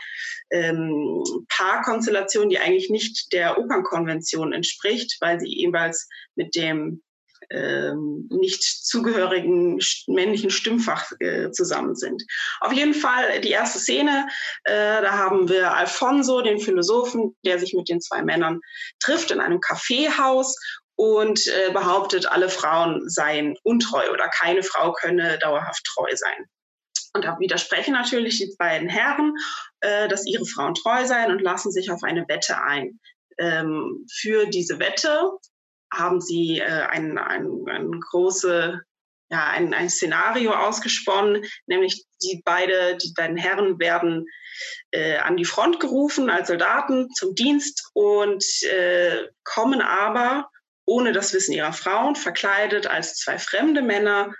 ähm, 0.51 1.23
Paarkonstellationen, 1.49 2.49
die 2.49 2.59
eigentlich 2.59 2.91
nicht 2.91 3.33
der 3.33 3.59
Opernkonvention 3.59 4.53
entspricht, 4.53 5.19
weil 5.21 5.41
sie 5.41 5.49
jeweils 5.49 6.09
mit 6.37 6.55
dem 6.55 7.03
nicht 7.51 8.63
zugehörigen 8.63 9.79
männlichen 10.07 10.51
Stimmfach 10.51 11.13
äh, 11.21 11.51
zusammen 11.51 11.95
sind. 11.95 12.23
Auf 12.61 12.73
jeden 12.73 12.95
Fall 12.95 13.41
die 13.41 13.51
erste 13.51 13.79
Szene, 13.79 14.29
äh, 14.65 15.03
da 15.03 15.13
haben 15.13 15.49
wir 15.49 15.75
Alfonso, 15.75 16.41
den 16.41 16.61
Philosophen, 16.61 17.37
der 17.45 17.59
sich 17.59 17.75
mit 17.75 17.89
den 17.89 18.01
zwei 18.01 18.23
Männern 18.23 18.61
trifft 19.01 19.31
in 19.31 19.41
einem 19.41 19.61
Kaffeehaus 19.61 20.57
und 20.97 21.47
äh, 21.47 21.73
behauptet, 21.73 22.27
alle 22.27 22.49
Frauen 22.49 23.09
seien 23.09 23.57
untreu 23.63 24.11
oder 24.11 24.29
keine 24.29 24.63
Frau 24.63 24.93
könne 24.93 25.39
dauerhaft 25.39 25.85
treu 25.85 26.09
sein. 26.15 26.47
Und 27.15 27.25
da 27.25 27.39
widersprechen 27.39 27.93
natürlich 27.93 28.39
die 28.39 28.55
beiden 28.59 28.89
Herren, 28.89 29.35
äh, 29.81 30.09
dass 30.09 30.27
ihre 30.27 30.47
Frauen 30.47 30.75
treu 30.75 31.05
seien 31.05 31.31
und 31.31 31.41
lassen 31.41 31.71
sich 31.73 31.91
auf 31.91 32.03
eine 32.03 32.27
Wette 32.29 32.61
ein. 32.61 33.01
Ähm, 33.39 34.07
für 34.21 34.47
diese 34.47 34.79
Wette 34.79 35.31
haben 35.93 36.21
sie 36.21 36.59
äh, 36.59 36.65
ein, 36.65 37.19
ein, 37.19 37.65
ein 37.69 38.01
große 38.01 38.83
ja, 39.33 39.49
ein, 39.49 39.73
ein 39.73 39.89
Szenario 39.89 40.53
ausgesponnen, 40.53 41.45
nämlich 41.67 42.05
die, 42.23 42.43
beide, 42.45 42.99
die 42.99 43.15
beiden 43.17 43.39
Herren 43.39 43.79
werden 43.79 44.27
äh, 44.91 45.17
an 45.17 45.39
die 45.39 45.47
Front 45.47 45.81
gerufen 45.81 46.29
als 46.29 46.49
Soldaten 46.49 47.09
zum 47.15 47.35
Dienst 47.35 47.91
und 47.95 48.45
äh, 48.65 49.29
kommen 49.43 49.81
aber 49.81 50.51
ohne 50.85 51.13
das 51.13 51.33
Wissen 51.33 51.55
ihrer 51.55 51.73
Frauen, 51.73 52.15
verkleidet 52.15 52.87
als 52.87 53.17
zwei 53.17 53.39
fremde 53.39 53.81
Männer 53.81 54.35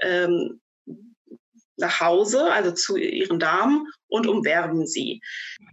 ähm, 0.00 0.60
nach 1.76 2.00
Hause, 2.00 2.50
also 2.52 2.72
zu 2.72 2.96
ihren 2.96 3.38
Damen, 3.38 3.86
und 4.08 4.26
umwerben 4.26 4.86
sie. 4.86 5.20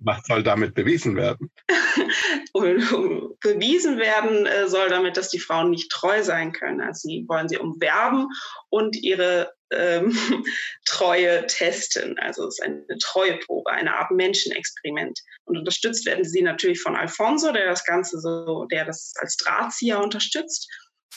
Was 0.02 0.26
soll 0.26 0.44
damit 0.44 0.74
bewiesen 0.74 1.16
werden? 1.16 1.52
bewiesen 2.54 3.98
werden 3.98 4.46
äh, 4.46 4.68
soll 4.68 4.90
damit, 4.90 5.18
dass 5.18 5.30
die 5.30 5.40
Frauen 5.40 5.70
nicht 5.70 5.92
treu 5.92 6.24
sein 6.24 6.52
können. 6.52 6.82
Also 6.82 7.08
sie 7.08 7.26
wollen 7.28 7.48
sie 7.48 7.58
umwerben 7.58 8.28
und 8.70 8.96
ihre 8.96 9.52
ähm, 9.72 10.18
Treue 10.86 11.46
testen. 11.48 12.18
Also 12.20 12.48
es 12.48 12.60
ist 12.60 12.64
eine 12.66 12.86
Treueprobe, 13.00 13.72
eine 13.72 13.96
Art 13.96 14.12
Menschenexperiment. 14.12 15.20
Und 15.46 15.58
unterstützt 15.58 16.06
werden 16.06 16.26
sie 16.26 16.42
natürlich 16.42 16.82
von 16.82 16.96
Alfonso, 16.96 17.52
der 17.52 17.66
das 17.66 17.86
Ganze 17.86 18.20
so, 18.20 18.66
der 18.66 18.86
das 18.86 19.14
als 19.20 19.38
Drahtzieher 19.38 20.02
unterstützt. 20.02 20.70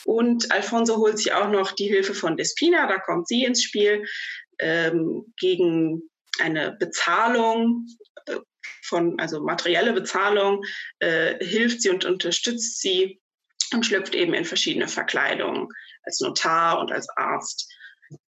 Und 0.05 0.51
Alfonso 0.51 0.97
holt 0.97 1.17
sich 1.17 1.33
auch 1.33 1.49
noch 1.49 1.71
die 1.71 1.87
Hilfe 1.87 2.13
von 2.13 2.37
Despina, 2.37 2.87
da 2.87 2.99
kommt 2.99 3.27
sie 3.27 3.43
ins 3.43 3.63
Spiel 3.63 4.05
ähm, 4.59 5.33
gegen 5.37 6.03
eine 6.39 6.73
Bezahlung 6.79 7.87
äh, 8.25 8.37
von, 8.83 9.19
also 9.19 9.43
materielle 9.43 9.93
Bezahlung, 9.93 10.63
äh, 10.99 11.43
hilft 11.43 11.81
sie 11.81 11.89
und 11.89 12.05
unterstützt 12.05 12.81
sie 12.81 13.19
und 13.73 13.85
schlüpft 13.85 14.15
eben 14.15 14.33
in 14.33 14.45
verschiedene 14.45 14.87
Verkleidungen 14.87 15.67
als 16.03 16.19
Notar 16.19 16.79
und 16.79 16.91
als 16.91 17.09
Arzt. 17.17 17.71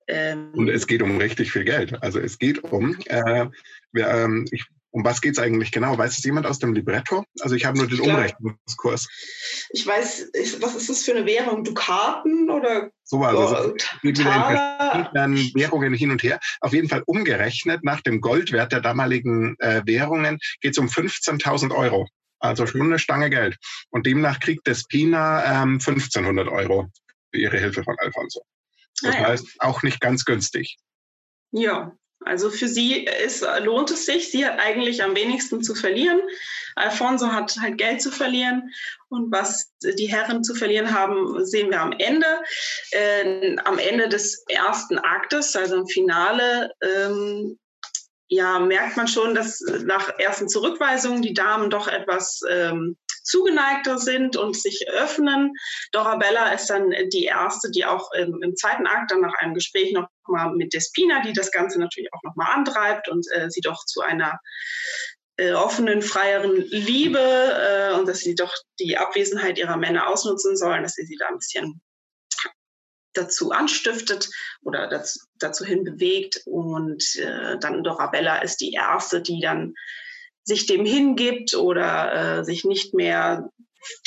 Ähm, 0.07 0.51
und 0.55 0.69
es 0.69 0.87
geht 0.87 1.01
um 1.01 1.17
richtig 1.17 1.51
viel 1.51 1.65
Geld. 1.65 2.01
Also 2.01 2.19
es 2.19 2.39
geht 2.39 2.63
um, 2.63 2.97
äh, 3.05 3.47
wir, 3.91 4.07
ähm, 4.07 4.45
ich 4.51 4.65
um 4.91 5.03
was 5.03 5.21
geht 5.21 5.33
es 5.33 5.39
eigentlich 5.39 5.71
genau? 5.71 5.97
Weiß 5.97 6.17
es 6.17 6.23
jemand 6.23 6.45
aus 6.45 6.59
dem 6.59 6.73
Libretto? 6.73 7.23
Also 7.41 7.55
ich 7.55 7.65
habe 7.65 7.77
nur 7.77 7.87
den 7.87 7.99
Umrechnungskurs. 7.99 9.07
Ich 9.69 9.85
weiß, 9.85 10.31
was 10.59 10.75
ist 10.75 10.89
das 10.89 11.03
für 11.03 11.11
eine 11.11 11.25
Währung? 11.25 11.63
Dukaten 11.63 12.49
oder? 12.49 12.89
So 13.03 13.19
was. 13.19 13.35
Also 13.35 13.73
geht 14.01 14.19
wieder 14.19 15.25
in 15.25 15.35
Währungen 15.55 15.93
hin 15.93 16.11
und 16.11 16.23
her. 16.23 16.39
Auf 16.61 16.73
jeden 16.73 16.89
Fall 16.89 17.03
umgerechnet 17.05 17.83
nach 17.83 18.01
dem 18.01 18.21
Goldwert 18.21 18.71
der 18.71 18.81
damaligen 18.81 19.55
äh, 19.59 19.81
Währungen 19.85 20.39
geht 20.61 20.71
es 20.71 20.77
um 20.77 20.87
15.000 20.87 21.75
Euro. 21.75 22.07
Also 22.39 22.67
schon 22.67 22.81
eine 22.81 22.99
Stange 22.99 23.29
Geld. 23.29 23.57
Und 23.89 24.05
demnach 24.05 24.39
kriegt 24.39 24.67
Despina 24.67 25.63
ähm, 25.63 25.73
1500 25.73 26.47
Euro 26.47 26.87
für 27.31 27.39
ihre 27.39 27.57
Hilfe 27.57 27.83
von 27.83 27.95
Alfonso. 27.99 28.41
Das 29.01 29.15
ah, 29.15 29.19
ja. 29.19 29.27
heißt, 29.27 29.55
auch 29.59 29.83
nicht 29.83 29.99
ganz 29.99 30.25
günstig. 30.25 30.77
Ja, 31.51 31.95
also 32.25 32.49
für 32.49 32.67
sie 32.67 33.05
ist, 33.05 33.45
lohnt 33.61 33.91
es 33.91 34.05
sich. 34.05 34.31
Sie 34.31 34.45
hat 34.45 34.59
eigentlich 34.59 35.03
am 35.03 35.15
wenigsten 35.15 35.63
zu 35.63 35.75
verlieren. 35.75 36.19
Alfonso 36.75 37.31
hat 37.31 37.55
halt 37.61 37.77
Geld 37.77 38.01
zu 38.01 38.11
verlieren. 38.11 38.71
Und 39.09 39.31
was 39.31 39.73
die 39.81 40.07
Herren 40.07 40.43
zu 40.43 40.53
verlieren 40.55 40.93
haben, 40.93 41.45
sehen 41.45 41.69
wir 41.69 41.81
am 41.81 41.93
Ende. 41.93 42.27
Äh, 42.91 43.55
am 43.63 43.79
Ende 43.79 44.09
des 44.09 44.43
ersten 44.49 44.97
Aktes, 44.99 45.55
also 45.55 45.77
im 45.77 45.87
Finale, 45.87 46.71
ähm, 46.81 47.57
ja, 48.29 48.59
merkt 48.59 48.97
man 48.97 49.07
schon, 49.07 49.33
dass 49.33 49.61
nach 49.85 50.09
ersten 50.19 50.49
Zurückweisungen 50.49 51.21
die 51.21 51.33
Damen 51.33 51.69
doch 51.69 51.87
etwas 51.87 52.41
ähm, 52.49 52.97
zugeneigter 53.27 53.97
sind 53.97 54.37
und 54.37 54.55
sich 54.55 54.89
öffnen. 54.89 55.53
Dorabella 55.91 56.51
ist 56.53 56.69
dann 56.69 56.91
die 57.11 57.25
erste, 57.25 57.69
die 57.69 57.85
auch 57.85 58.11
im, 58.13 58.41
im 58.41 58.55
zweiten 58.55 58.87
Akt 58.87 59.11
dann 59.11 59.21
nach 59.21 59.33
einem 59.39 59.53
Gespräch 59.53 59.93
noch 59.93 60.07
mal 60.27 60.53
mit 60.55 60.73
Despina, 60.73 61.21
die 61.21 61.33
das 61.33 61.51
Ganze 61.51 61.79
natürlich 61.79 62.11
auch 62.13 62.23
noch 62.23 62.35
mal 62.35 62.51
antreibt 62.53 63.09
und 63.09 63.25
äh, 63.33 63.49
sie 63.49 63.61
doch 63.61 63.85
zu 63.85 64.01
einer 64.01 64.39
äh, 65.37 65.53
offenen, 65.53 66.01
freieren 66.01 66.55
Liebe 66.55 67.19
äh, 67.19 67.93
und 67.93 68.07
dass 68.07 68.19
sie 68.19 68.35
doch 68.35 68.53
die 68.79 68.97
Abwesenheit 68.97 69.57
ihrer 69.57 69.77
Männer 69.77 70.07
ausnutzen 70.07 70.55
sollen, 70.55 70.83
dass 70.83 70.93
sie 70.93 71.05
sie 71.05 71.17
da 71.17 71.27
ein 71.27 71.37
bisschen 71.37 71.81
dazu 73.13 73.51
anstiftet 73.51 74.29
oder 74.61 74.87
dazu, 74.87 75.19
dazu 75.39 75.65
hin 75.65 75.83
bewegt. 75.83 76.41
Und 76.45 77.03
äh, 77.17 77.57
dann 77.59 77.83
Dorabella 77.83 78.37
ist 78.41 78.57
die 78.57 78.73
erste, 78.73 79.21
die 79.21 79.41
dann 79.41 79.73
sich 80.47 80.65
dem 80.65 80.85
hingibt 80.85 81.55
oder 81.55 82.39
äh, 82.39 82.45
sich 82.45 82.63
nicht 82.63 82.93
mehr 82.93 83.49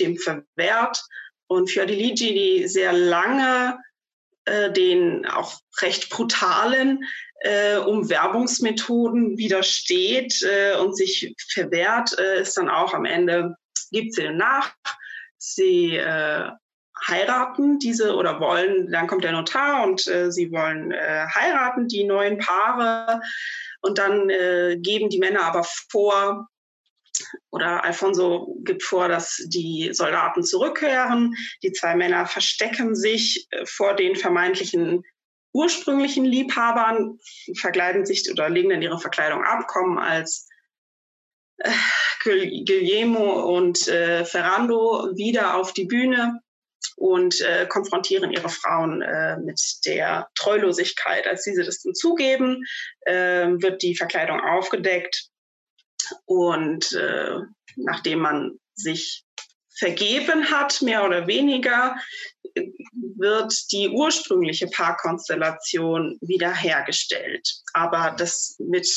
dem 0.01 0.17
verwehrt. 0.17 1.05
Und 1.47 1.71
Fiordiligi, 1.71 2.33
die 2.33 2.69
sehr 2.69 2.93
lange 2.95 3.79
äh, 4.47 4.73
den 4.73 5.27
auch 5.27 5.61
recht 5.83 6.09
brutalen 6.09 7.05
äh, 7.41 7.77
Umwerbungsmethoden 7.77 9.37
widersteht 9.37 10.43
äh, 10.43 10.77
und 10.77 10.97
sich 10.97 11.35
verwehrt, 11.53 12.19
äh, 12.19 12.41
ist 12.41 12.57
dann 12.57 12.71
auch 12.71 12.95
am 12.95 13.05
Ende, 13.05 13.55
gibt 13.91 14.15
sie 14.15 14.31
nach. 14.31 14.75
Sie 15.37 15.97
äh, 15.97 16.51
heiraten 17.07 17.79
diese 17.79 18.15
oder 18.15 18.41
wollen, 18.41 18.91
dann 18.91 19.07
kommt 19.07 19.25
der 19.25 19.33
Notar 19.33 19.85
und 19.85 20.07
äh, 20.07 20.31
sie 20.31 20.51
wollen 20.51 20.93
äh, 20.93 21.27
heiraten, 21.35 21.89
die 21.89 22.05
neuen 22.05 22.39
Paare. 22.39 23.21
Und 23.81 23.99
dann 23.99 24.29
äh, 24.29 24.77
geben 24.79 25.09
die 25.09 25.19
Männer 25.19 25.43
aber 25.43 25.65
vor, 25.91 26.49
oder 27.51 27.85
Alfonso 27.85 28.57
gibt 28.65 28.83
vor, 28.83 29.09
dass 29.09 29.37
die 29.47 29.91
Soldaten 29.93 30.43
zurückkehren. 30.43 31.35
Die 31.63 31.73
zwei 31.73 31.95
Männer 31.95 32.27
verstecken 32.27 32.95
sich 32.95 33.47
äh, 33.51 33.65
vor 33.67 33.95
den 33.95 34.17
vermeintlichen 34.17 35.03
ursprünglichen 35.53 36.25
Liebhabern, 36.25 37.19
verkleiden 37.57 38.07
sich 38.07 38.31
oder 38.31 38.49
legen 38.49 38.71
dann 38.71 38.83
ihre 38.83 39.01
Verkleidung 39.01 39.43
ab, 39.43 39.67
kommen 39.67 39.99
als 39.99 40.49
äh, 41.59 41.71
Guillermo 42.23 43.57
und 43.57 43.89
äh, 43.89 44.25
Ferrando 44.25 45.11
wieder 45.17 45.57
auf 45.57 45.73
die 45.73 45.87
Bühne 45.87 46.41
und 46.97 47.41
äh, 47.41 47.67
konfrontieren 47.67 48.31
ihre 48.31 48.49
Frauen 48.49 49.03
äh, 49.03 49.37
mit 49.39 49.61
der 49.87 50.29
Treulosigkeit. 50.35 51.27
Als 51.27 51.45
diese 51.45 51.65
das 51.65 51.83
dann 51.83 51.95
zugeben, 51.95 52.63
äh, 53.03 53.47
wird 53.47 53.83
die 53.83 53.97
Verkleidung 53.97 54.41
aufgedeckt 54.41 55.29
und 56.25 56.93
äh, 56.93 57.37
nachdem 57.77 58.21
man 58.21 58.59
sich 58.75 59.25
vergeben 59.79 60.51
hat, 60.51 60.83
mehr 60.83 61.05
oder 61.05 61.27
weniger, 61.27 61.97
wird 63.17 63.73
die 63.73 63.89
ursprüngliche 63.89 64.67
Paarkonstellation 64.69 66.19
wiederhergestellt. 66.21 67.49
Aber 67.73 68.15
das 68.17 68.57
mit 68.59 68.89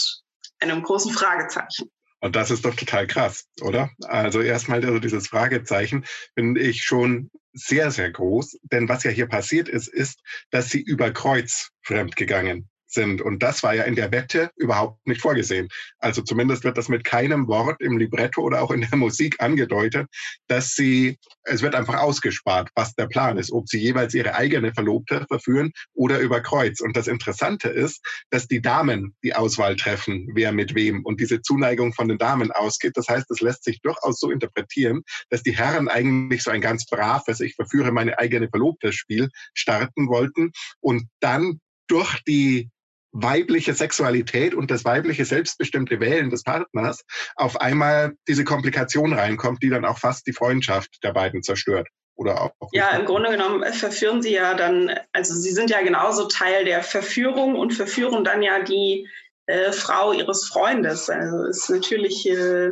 einem 0.59 0.83
großen 0.83 1.11
Fragezeichen. 1.11 1.91
Und 2.23 2.37
das 2.37 2.51
ist 2.51 2.63
doch 2.63 2.73
total 2.73 3.05
krass, 3.05 3.49
oder? 3.59 3.91
Also 4.03 4.39
erstmal 4.39 4.81
also 4.85 4.97
dieses 4.97 5.27
Fragezeichen 5.27 6.05
finde 6.35 6.61
ich 6.61 6.81
schon 6.81 7.29
sehr, 7.51 7.91
sehr 7.91 8.11
groß. 8.11 8.59
Denn 8.63 8.87
was 8.87 9.03
ja 9.03 9.11
hier 9.11 9.27
passiert 9.27 9.67
ist, 9.67 9.89
ist, 9.89 10.21
dass 10.49 10.69
sie 10.69 10.79
über 10.79 11.11
Kreuz 11.11 11.71
fremdgegangen 11.81 12.69
sind. 12.93 13.21
Und 13.21 13.43
das 13.43 13.63
war 13.63 13.73
ja 13.73 13.83
in 13.83 13.95
der 13.95 14.11
Wette 14.11 14.51
überhaupt 14.55 15.05
nicht 15.07 15.21
vorgesehen. 15.21 15.67
Also 15.99 16.21
zumindest 16.21 16.63
wird 16.63 16.77
das 16.77 16.89
mit 16.89 17.03
keinem 17.03 17.47
Wort 17.47 17.81
im 17.81 17.97
Libretto 17.97 18.41
oder 18.41 18.61
auch 18.61 18.71
in 18.71 18.81
der 18.81 18.95
Musik 18.97 19.41
angedeutet, 19.41 20.07
dass 20.47 20.75
sie, 20.75 21.17
es 21.43 21.61
wird 21.61 21.75
einfach 21.75 21.99
ausgespart, 21.99 22.69
was 22.75 22.93
der 22.95 23.07
Plan 23.07 23.37
ist, 23.37 23.51
ob 23.51 23.67
sie 23.67 23.79
jeweils 23.79 24.13
ihre 24.13 24.35
eigene 24.35 24.73
Verlobte 24.73 25.25
verführen 25.27 25.71
oder 25.93 26.19
über 26.19 26.41
Kreuz. 26.41 26.79
Und 26.81 26.95
das 26.95 27.07
Interessante 27.07 27.69
ist, 27.69 28.01
dass 28.29 28.47
die 28.47 28.61
Damen 28.61 29.15
die 29.23 29.35
Auswahl 29.35 29.75
treffen, 29.75 30.27
wer 30.33 30.51
mit 30.51 30.75
wem 30.75 31.03
und 31.05 31.19
diese 31.19 31.41
Zuneigung 31.41 31.93
von 31.93 32.07
den 32.07 32.17
Damen 32.17 32.51
ausgeht. 32.51 32.95
Das 32.95 33.07
heißt, 33.07 33.29
es 33.31 33.41
lässt 33.41 33.63
sich 33.63 33.81
durchaus 33.81 34.19
so 34.19 34.31
interpretieren, 34.31 35.01
dass 35.29 35.43
die 35.43 35.55
Herren 35.55 35.87
eigentlich 35.87 36.43
so 36.43 36.51
ein 36.51 36.61
ganz 36.61 36.85
braves, 36.85 37.39
ich 37.39 37.55
verführe 37.55 37.91
meine 37.91 38.17
eigene 38.19 38.49
Verlobte 38.49 38.93
Spiel 38.93 39.29
starten 39.53 40.07
wollten 40.07 40.51
und 40.79 41.07
dann 41.19 41.59
durch 41.87 42.21
die 42.23 42.69
weibliche 43.13 43.73
Sexualität 43.73 44.53
und 44.55 44.71
das 44.71 44.83
weibliche 44.83 45.23
selbstbestimmte 45.23 45.99
Wählen 45.99 46.29
des 46.29 46.43
Partners 46.43 47.05
auf 47.35 47.61
einmal 47.61 48.13
diese 48.27 48.43
Komplikation 48.43 49.13
reinkommt, 49.13 49.61
die 49.61 49.69
dann 49.69 49.85
auch 49.85 49.99
fast 49.99 50.27
die 50.27 50.33
Freundschaft 50.33 51.03
der 51.03 51.13
beiden 51.13 51.43
zerstört. 51.43 51.87
Oder 52.15 52.41
auch 52.41 52.51
ja, 52.73 52.89
im 52.91 53.05
Grunde 53.05 53.31
genommen 53.31 53.63
verführen 53.73 54.21
sie 54.21 54.33
ja 54.33 54.53
dann, 54.53 54.91
also 55.13 55.33
sie 55.33 55.51
sind 55.51 55.69
ja 55.69 55.81
genauso 55.81 56.27
Teil 56.27 56.65
der 56.65 56.83
Verführung 56.83 57.55
und 57.55 57.73
verführen 57.73 58.23
dann 58.23 58.43
ja 58.43 58.61
die 58.61 59.07
äh, 59.47 59.71
Frau 59.71 60.13
ihres 60.13 60.47
Freundes. 60.47 61.09
Also 61.09 61.45
ist 61.45 61.69
natürlich, 61.69 62.27
äh, 62.29 62.71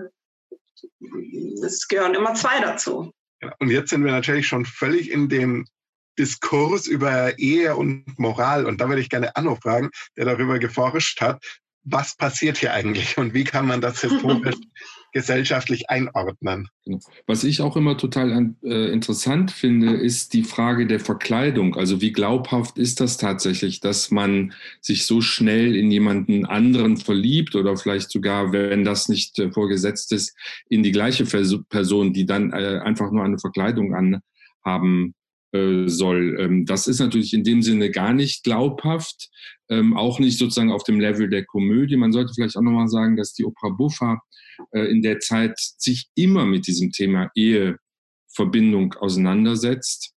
es 1.64 1.88
gehören 1.88 2.14
immer 2.14 2.36
zwei 2.36 2.60
dazu. 2.60 3.12
Und 3.60 3.70
jetzt 3.70 3.90
sind 3.90 4.06
wir 4.06 4.12
natürlich 4.12 4.48
schon 4.48 4.66
völlig 4.66 5.10
in 5.10 5.28
dem 5.28 5.66
Diskurs 6.18 6.88
über 6.88 7.38
Ehe 7.40 7.76
und 7.76 8.18
Moral. 8.20 8.66
Und 8.66 8.82
da 8.82 8.90
würde 8.90 9.02
ich 9.02 9.10
gerne 9.10 9.36
Anno 9.36 9.56
fragen, 9.56 9.90
der 10.18 10.26
darüber 10.26 10.60
geforscht 10.60 11.22
hat, 11.22 11.44
was 11.84 12.16
passiert 12.16 12.58
hier 12.58 12.74
eigentlich 12.74 13.18
und 13.18 13.34
wie 13.34 13.44
kann 13.44 13.66
man 13.66 13.82
das 13.82 14.02
historisch 14.02 14.58
gesellschaftlich 15.14 15.90
einordnen. 15.90 16.70
Was 17.28 17.44
ich 17.44 17.62
auch 17.62 17.76
immer 17.76 17.98
total 17.98 18.54
äh, 18.64 18.92
interessant 18.92 19.52
finde, 19.52 19.94
ist 19.94 20.34
die 20.34 20.44
Frage 20.44 20.88
der 20.88 21.02
Verkleidung. 21.02 21.76
Also 21.76 22.00
wie 22.00 22.14
glaubhaft 22.14 22.78
ist 22.78 23.02
das 23.02 23.18
tatsächlich, 23.18 23.82
dass 23.82 24.10
man 24.10 24.54
sich 24.80 25.06
so 25.06 25.20
schnell 25.20 25.76
in 25.76 25.92
jemanden 25.92 26.46
anderen 26.46 26.96
verliebt 26.98 27.56
oder 27.56 27.76
vielleicht 27.76 28.10
sogar, 28.10 28.54
wenn 28.54 28.86
das 28.86 29.10
nicht 29.10 29.38
äh, 29.40 29.52
vorgesetzt 29.52 30.14
ist, 30.14 30.34
in 30.70 30.82
die 30.82 30.92
gleiche 30.92 31.26
Person, 31.26 32.14
die 32.14 32.26
dann 32.26 32.54
äh, 32.54 32.80
einfach 32.82 33.12
nur 33.12 33.26
eine 33.26 33.40
Verkleidung 33.40 33.94
anhaben 33.94 35.14
soll. 35.54 36.38
Ähm, 36.40 36.66
das 36.66 36.88
ist 36.88 37.00
natürlich 37.00 37.34
in 37.34 37.44
dem 37.44 37.62
Sinne 37.62 37.92
gar 37.92 38.14
nicht 38.14 38.44
glaubhaft, 38.44 39.30
ähm, 39.70 39.96
auch 39.98 40.20
nicht 40.20 40.38
sozusagen 40.38 40.72
auf 40.72 40.84
dem 40.84 41.00
Level 41.00 41.30
der 41.30 41.46
Komödie. 41.46 41.98
Man 41.98 42.14
sollte 42.14 42.34
vielleicht 42.34 42.56
auch 42.56 42.62
nochmal 42.62 42.88
sagen, 42.88 43.18
dass 43.18 43.34
die 43.34 43.46
Opera 43.46 43.70
Buffa 43.70 44.22
äh, 44.72 44.86
in 44.92 45.02
der 45.02 45.20
Zeit 45.20 45.58
sich 45.58 46.10
immer 46.16 46.46
mit 46.46 46.68
diesem 46.68 46.92
Thema 46.92 47.32
Eheverbindung 47.36 48.94
auseinandersetzt. 48.94 50.14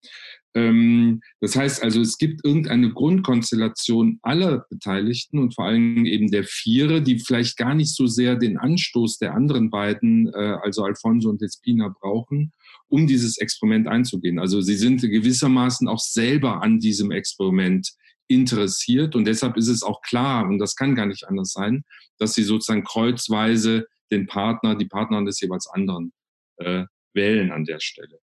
Ähm, 0.55 1.21
das 1.41 1.57
heißt 1.57 1.83
also, 1.83 2.00
es 2.00 2.17
gibt 2.17 2.45
irgendeine 2.45 2.93
Grundkonstellation 2.93 4.21
aller 4.23 4.64
Beteiligten 4.71 5.38
und 5.38 5.55
vor 5.55 5.67
allem 5.67 6.07
eben 6.07 6.31
der 6.31 6.45
Viere, 6.45 7.03
die 7.03 7.19
vielleicht 7.19 7.57
gar 7.57 7.75
nicht 7.75 7.95
so 7.95 8.07
sehr 8.07 8.37
den 8.37 8.57
Anstoß 8.57 9.19
der 9.19 9.35
anderen 9.35 9.71
beiden, 9.71 10.33
äh, 10.33 10.57
also 10.62 10.85
Alfonso 10.85 11.29
und 11.29 11.41
Despina, 11.41 11.88
brauchen, 11.88 12.53
um 12.95 13.09
dieses 13.09 13.39
Experiment 13.39 13.89
einzugehen. 13.89 14.39
Also 14.39 14.61
sie 14.61 14.77
sind 14.77 15.01
gewissermaßen 15.01 15.89
auch 15.89 15.99
selber 15.99 16.63
an 16.63 16.79
diesem 16.79 17.11
Experiment 17.11 17.91
interessiert 18.29 19.17
und 19.17 19.25
deshalb 19.25 19.57
ist 19.57 19.67
es 19.67 19.83
auch 19.83 20.01
klar, 20.01 20.47
und 20.47 20.61
das 20.61 20.77
kann 20.77 20.95
gar 20.95 21.07
nicht 21.07 21.27
anders 21.27 21.51
sein, 21.51 21.83
dass 22.19 22.35
sie 22.35 22.45
sozusagen 22.45 22.85
kreuzweise 22.85 23.89
den 24.13 24.29
Partner, 24.29 24.77
die 24.77 24.85
Partnerin 24.85 25.27
des 25.27 25.41
jeweils 25.41 25.67
anderen 25.67 26.13
äh, 26.59 26.85
wählen 27.15 27.51
an 27.51 27.65
der 27.65 27.81
Stelle. 27.81 28.21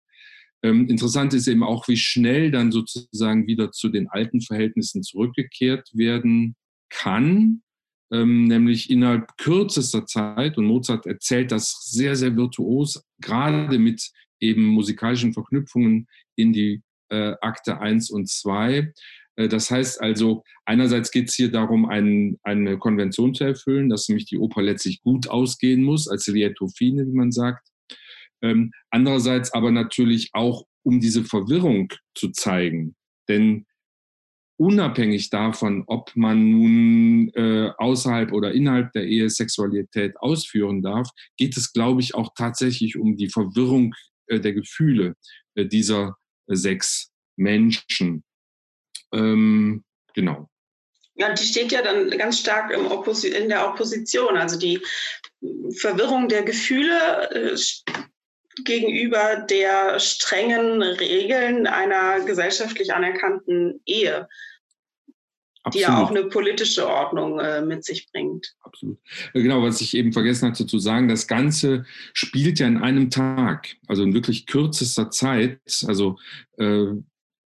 Ähm, 0.62 0.88
interessant 0.88 1.34
ist 1.34 1.48
eben 1.48 1.64
auch, 1.64 1.88
wie 1.88 1.98
schnell 1.98 2.52
dann 2.52 2.72
sozusagen 2.72 3.48
wieder 3.48 3.72
zu 3.72 3.90
den 3.90 4.08
alten 4.08 4.40
Verhältnissen 4.40 5.02
zurückgekehrt 5.02 5.90
werden 5.94 6.56
kann, 6.92 7.64
ähm, 8.12 8.44
nämlich 8.46 8.92
innerhalb 8.92 9.36
kürzester 9.38 10.06
Zeit. 10.06 10.60
Und 10.60 10.66
Mozart 10.66 11.08
erzählt 11.08 11.52
das 11.52 11.90
sehr, 11.90 12.16
sehr 12.16 12.36
virtuos, 12.36 13.04
gerade 13.20 13.80
mit 13.80 14.12
eben 14.40 14.66
musikalischen 14.66 15.34
Verknüpfungen 15.34 16.08
in 16.36 16.54
die 16.54 16.82
äh, 17.10 17.34
Akte 17.42 17.80
1 17.80 18.10
und 18.12 18.30
2. 18.30 18.94
Äh, 19.36 19.48
das 19.48 19.72
heißt 19.72 20.02
also, 20.02 20.44
einerseits 20.66 21.12
geht 21.12 21.30
es 21.30 21.36
hier 21.36 21.52
darum, 21.52 21.86
ein, 21.86 22.38
eine 22.44 22.78
Konvention 22.78 23.34
zu 23.34 23.44
erfüllen, 23.44 23.90
dass 23.90 24.10
nämlich 24.10 24.26
die 24.26 24.38
Oper 24.38 24.62
letztlich 24.62 25.02
gut 25.02 25.28
ausgehen 25.28 25.84
muss, 25.84 26.08
als 26.08 26.28
lieto 26.28 26.68
fine, 26.68 27.08
wie 27.08 27.16
man 27.16 27.32
sagt. 27.32 27.68
Ähm, 28.42 28.72
andererseits 28.90 29.54
aber 29.54 29.72
natürlich 29.72 30.30
auch, 30.34 30.66
um 30.84 31.00
diese 31.00 31.24
Verwirrung 31.24 31.92
zu 32.16 32.32
zeigen. 32.32 32.96
Denn 33.28 33.66
unabhängig 34.58 35.30
davon, 35.30 35.84
ob 35.88 36.16
man 36.16 36.52
nun 36.52 37.30
äh, 37.34 37.72
außerhalb 37.78 38.34
oder 38.34 38.54
innerhalb 38.54 38.92
der 38.92 39.06
Ehe 39.06 39.30
Sexualität 39.30 40.20
ausführen 40.20 40.82
darf, 40.82 41.10
geht 41.38 41.56
es, 41.56 41.72
glaube 41.72 42.02
ich, 42.02 42.14
auch 42.14 42.34
tatsächlich 42.36 42.98
um 42.98 43.16
die 43.16 43.30
Verwirrung 43.30 43.94
der 44.38 44.54
Gefühle 44.54 45.16
äh, 45.56 45.66
dieser 45.66 46.18
äh, 46.48 46.56
sechs 46.56 47.12
Menschen. 47.36 48.24
Ähm, 49.14 49.84
genau. 50.14 50.50
Ja, 51.16 51.34
die 51.34 51.44
steht 51.44 51.72
ja 51.72 51.82
dann 51.82 52.10
ganz 52.12 52.40
stark 52.40 52.72
in 52.72 53.50
der 53.50 53.68
Opposition. 53.68 54.38
Also 54.38 54.58
die 54.58 54.80
Verwirrung 55.78 56.30
der 56.30 56.44
Gefühle 56.44 57.58
gegenüber 58.64 59.38
der 59.50 60.00
strengen 60.00 60.82
Regeln 60.82 61.68
einer 61.68 62.22
gesellschaftlich 62.22 62.94
anerkannten 62.94 63.82
Ehe. 63.86 64.28
Absolut. 65.70 65.88
die 65.88 65.92
ja 65.92 66.04
auch 66.04 66.10
eine 66.12 66.24
politische 66.26 66.88
Ordnung 66.88 67.40
äh, 67.40 67.62
mit 67.62 67.84
sich 67.84 68.12
bringt. 68.12 68.56
Absolut. 68.62 69.00
Genau, 69.34 69.62
was 69.64 69.82
ich 69.82 69.96
eben 69.96 70.14
vergessen 70.14 70.50
hatte 70.50 70.66
zu 70.66 70.80
sagen, 70.80 71.08
das 71.08 71.28
Ganze 71.28 71.86
spielt 72.14 72.60
ja 72.60 72.68
in 72.68 72.78
einem 72.78 73.10
Tag, 73.10 73.76
also 73.88 74.04
in 74.04 74.14
wirklich 74.14 74.46
kürzester 74.46 75.10
Zeit. 75.12 75.60
Also 75.88 76.18
äh, 76.58 76.88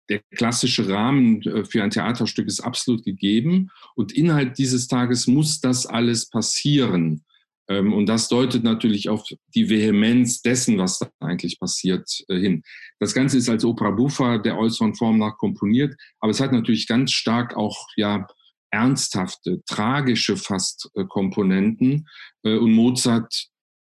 der 0.08 0.20
klassische 0.34 0.88
Rahmen 0.88 1.42
äh, 1.42 1.64
für 1.64 1.82
ein 1.82 1.90
Theaterstück 1.90 2.46
ist 2.46 2.60
absolut 2.60 3.04
gegeben 3.04 3.70
und 3.94 4.12
innerhalb 4.12 4.54
dieses 4.54 4.88
Tages 4.88 5.26
muss 5.26 5.60
das 5.60 5.86
alles 5.86 6.28
passieren. 6.28 7.24
Ähm, 7.68 7.92
und 7.92 8.06
das 8.06 8.28
deutet 8.28 8.64
natürlich 8.64 9.08
auf 9.08 9.24
die 9.54 9.68
Vehemenz 9.68 10.42
dessen, 10.42 10.78
was 10.78 10.98
da 10.98 11.10
eigentlich 11.20 11.58
passiert, 11.58 12.08
äh, 12.28 12.38
hin. 12.38 12.62
Das 12.98 13.14
Ganze 13.14 13.38
ist 13.38 13.48
als 13.48 13.64
Opera 13.64 13.90
buffa 13.90 14.38
der 14.38 14.58
äußeren 14.58 14.94
Form 14.94 15.18
nach 15.18 15.36
komponiert, 15.38 15.94
aber 16.20 16.30
es 16.30 16.40
hat 16.40 16.52
natürlich 16.52 16.86
ganz 16.86 17.12
stark 17.12 17.56
auch 17.56 17.86
ja 17.96 18.26
ernsthafte, 18.70 19.62
tragische 19.66 20.36
fast 20.36 20.90
äh, 20.94 21.04
Komponenten. 21.04 22.08
Äh, 22.42 22.56
und 22.56 22.72
Mozart 22.72 23.48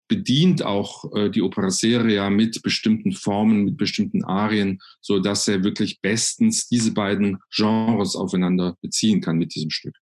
bedient 0.08 0.64
auch 0.64 1.04
die 1.30 1.40
Opera 1.40 1.70
Seria 1.70 2.30
mit 2.30 2.64
bestimmten 2.64 3.12
Formen, 3.12 3.64
mit 3.64 3.76
bestimmten 3.76 4.24
Arien, 4.24 4.80
so 5.00 5.20
dass 5.20 5.46
er 5.46 5.62
wirklich 5.62 6.00
bestens 6.00 6.66
diese 6.66 6.92
beiden 6.92 7.38
Genres 7.54 8.16
aufeinander 8.16 8.76
beziehen 8.82 9.20
kann 9.20 9.38
mit 9.38 9.54
diesem 9.54 9.70
Stück 9.70 9.94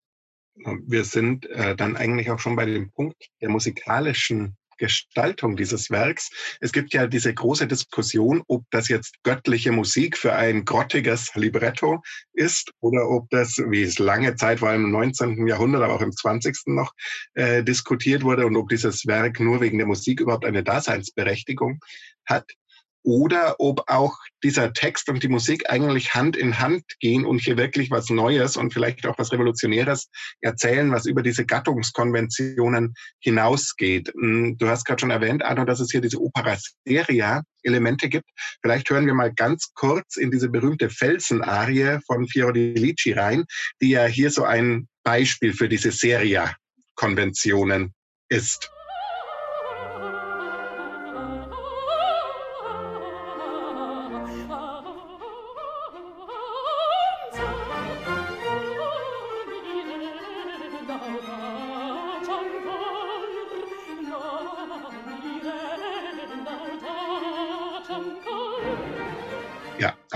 wir 0.86 1.04
sind 1.04 1.46
äh, 1.48 1.76
dann 1.76 1.96
eigentlich 1.96 2.32
auch 2.32 2.40
schon 2.40 2.56
bei 2.56 2.66
dem 2.66 2.92
Punkt 2.92 3.28
der 3.42 3.50
musikalischen 3.50 4.58
Gestaltung 4.78 5.58
dieses 5.58 5.90
Werks. 5.90 6.30
Es 6.62 6.72
gibt 6.72 6.94
ja 6.94 7.08
diese 7.08 7.34
große 7.34 7.68
Diskussion, 7.68 8.44
ob 8.48 8.64
das 8.72 8.88
jetzt 8.88 9.16
göttliche 9.24 9.72
Musik 9.72 10.18
für 10.18 10.34
ein 10.34 10.66
grottiges 10.66 11.34
Libretto 11.36 12.02
ist 12.34 12.72
oder 12.80 13.10
ob 13.10 13.30
das, 13.30 13.58
wie 13.58 13.82
es 13.82 14.00
lange 14.00 14.36
Zeit, 14.36 14.62
allem 14.64 14.86
im 14.86 14.92
19. 14.92 15.48
Jahrhundert, 15.48 15.82
aber 15.82 15.96
auch 15.96 16.02
im 16.02 16.12
20. 16.12 16.56
noch 16.68 16.94
äh, 17.34 17.64
diskutiert 17.64 18.24
wurde 18.24 18.46
und 18.46 18.56
ob 18.56 18.70
dieses 18.70 19.06
Werk 19.08 19.40
nur 19.40 19.62
wegen 19.62 19.78
der 19.78 19.88
Musik 19.88 20.22
überhaupt 20.22 20.46
eine 20.46 20.64
Daseinsberechtigung 20.64 21.80
hat 22.26 22.46
oder 23.08 23.56
ob 23.60 23.84
auch 23.88 24.18
dieser 24.44 24.74
Text 24.74 25.08
und 25.08 25.24
die 25.24 25.30
Musik 25.30 25.70
eigentlich 25.70 26.14
Hand 26.14 26.36
in 26.36 26.60
Hand 26.60 26.84
gehen 27.00 27.24
und 27.24 27.40
hier 27.40 27.56
wirklich 27.56 27.90
was 27.90 28.10
Neues 28.10 28.58
und 28.58 28.74
vielleicht 28.74 29.08
auch 29.08 29.18
was 29.18 29.32
Revolutionäres 29.32 30.10
erzählen, 30.42 30.92
was 30.92 31.06
über 31.06 31.24
diese 31.24 31.46
Gattungskonventionen 31.46 32.96
hinausgeht. 33.20 34.12
Hm, 34.14 34.58
du 34.58 34.68
hast 34.68 34.84
gerade 34.84 35.00
schon 35.00 35.12
erwähnt, 35.12 35.42
Arno, 35.42 35.64
dass 35.64 35.80
es 35.80 35.90
hier 35.90 36.02
diese 36.02 36.22
Opera 36.22 36.58
Seria 36.86 37.44
Elemente 37.64 38.10
gibt. 38.10 38.30
Vielleicht 38.62 38.90
hören 38.90 39.08
wir 39.08 39.14
mal 39.14 39.34
ganz 39.34 39.72
kurz 39.74 40.18
in 40.18 40.30
diese 40.30 40.50
berühmte 40.50 40.90
Felsenarie 40.90 42.00
von 42.06 42.28
Fiordilici 42.28 43.14
rein, 43.14 43.46
die 43.82 43.92
ja 43.92 44.04
hier 44.04 44.32
so 44.32 44.44
ein 44.44 44.90
Beispiel 45.06 45.54
für 45.54 45.70
diese 45.70 45.92
Seria-Konventionen 45.92 47.94
ist. 48.28 48.70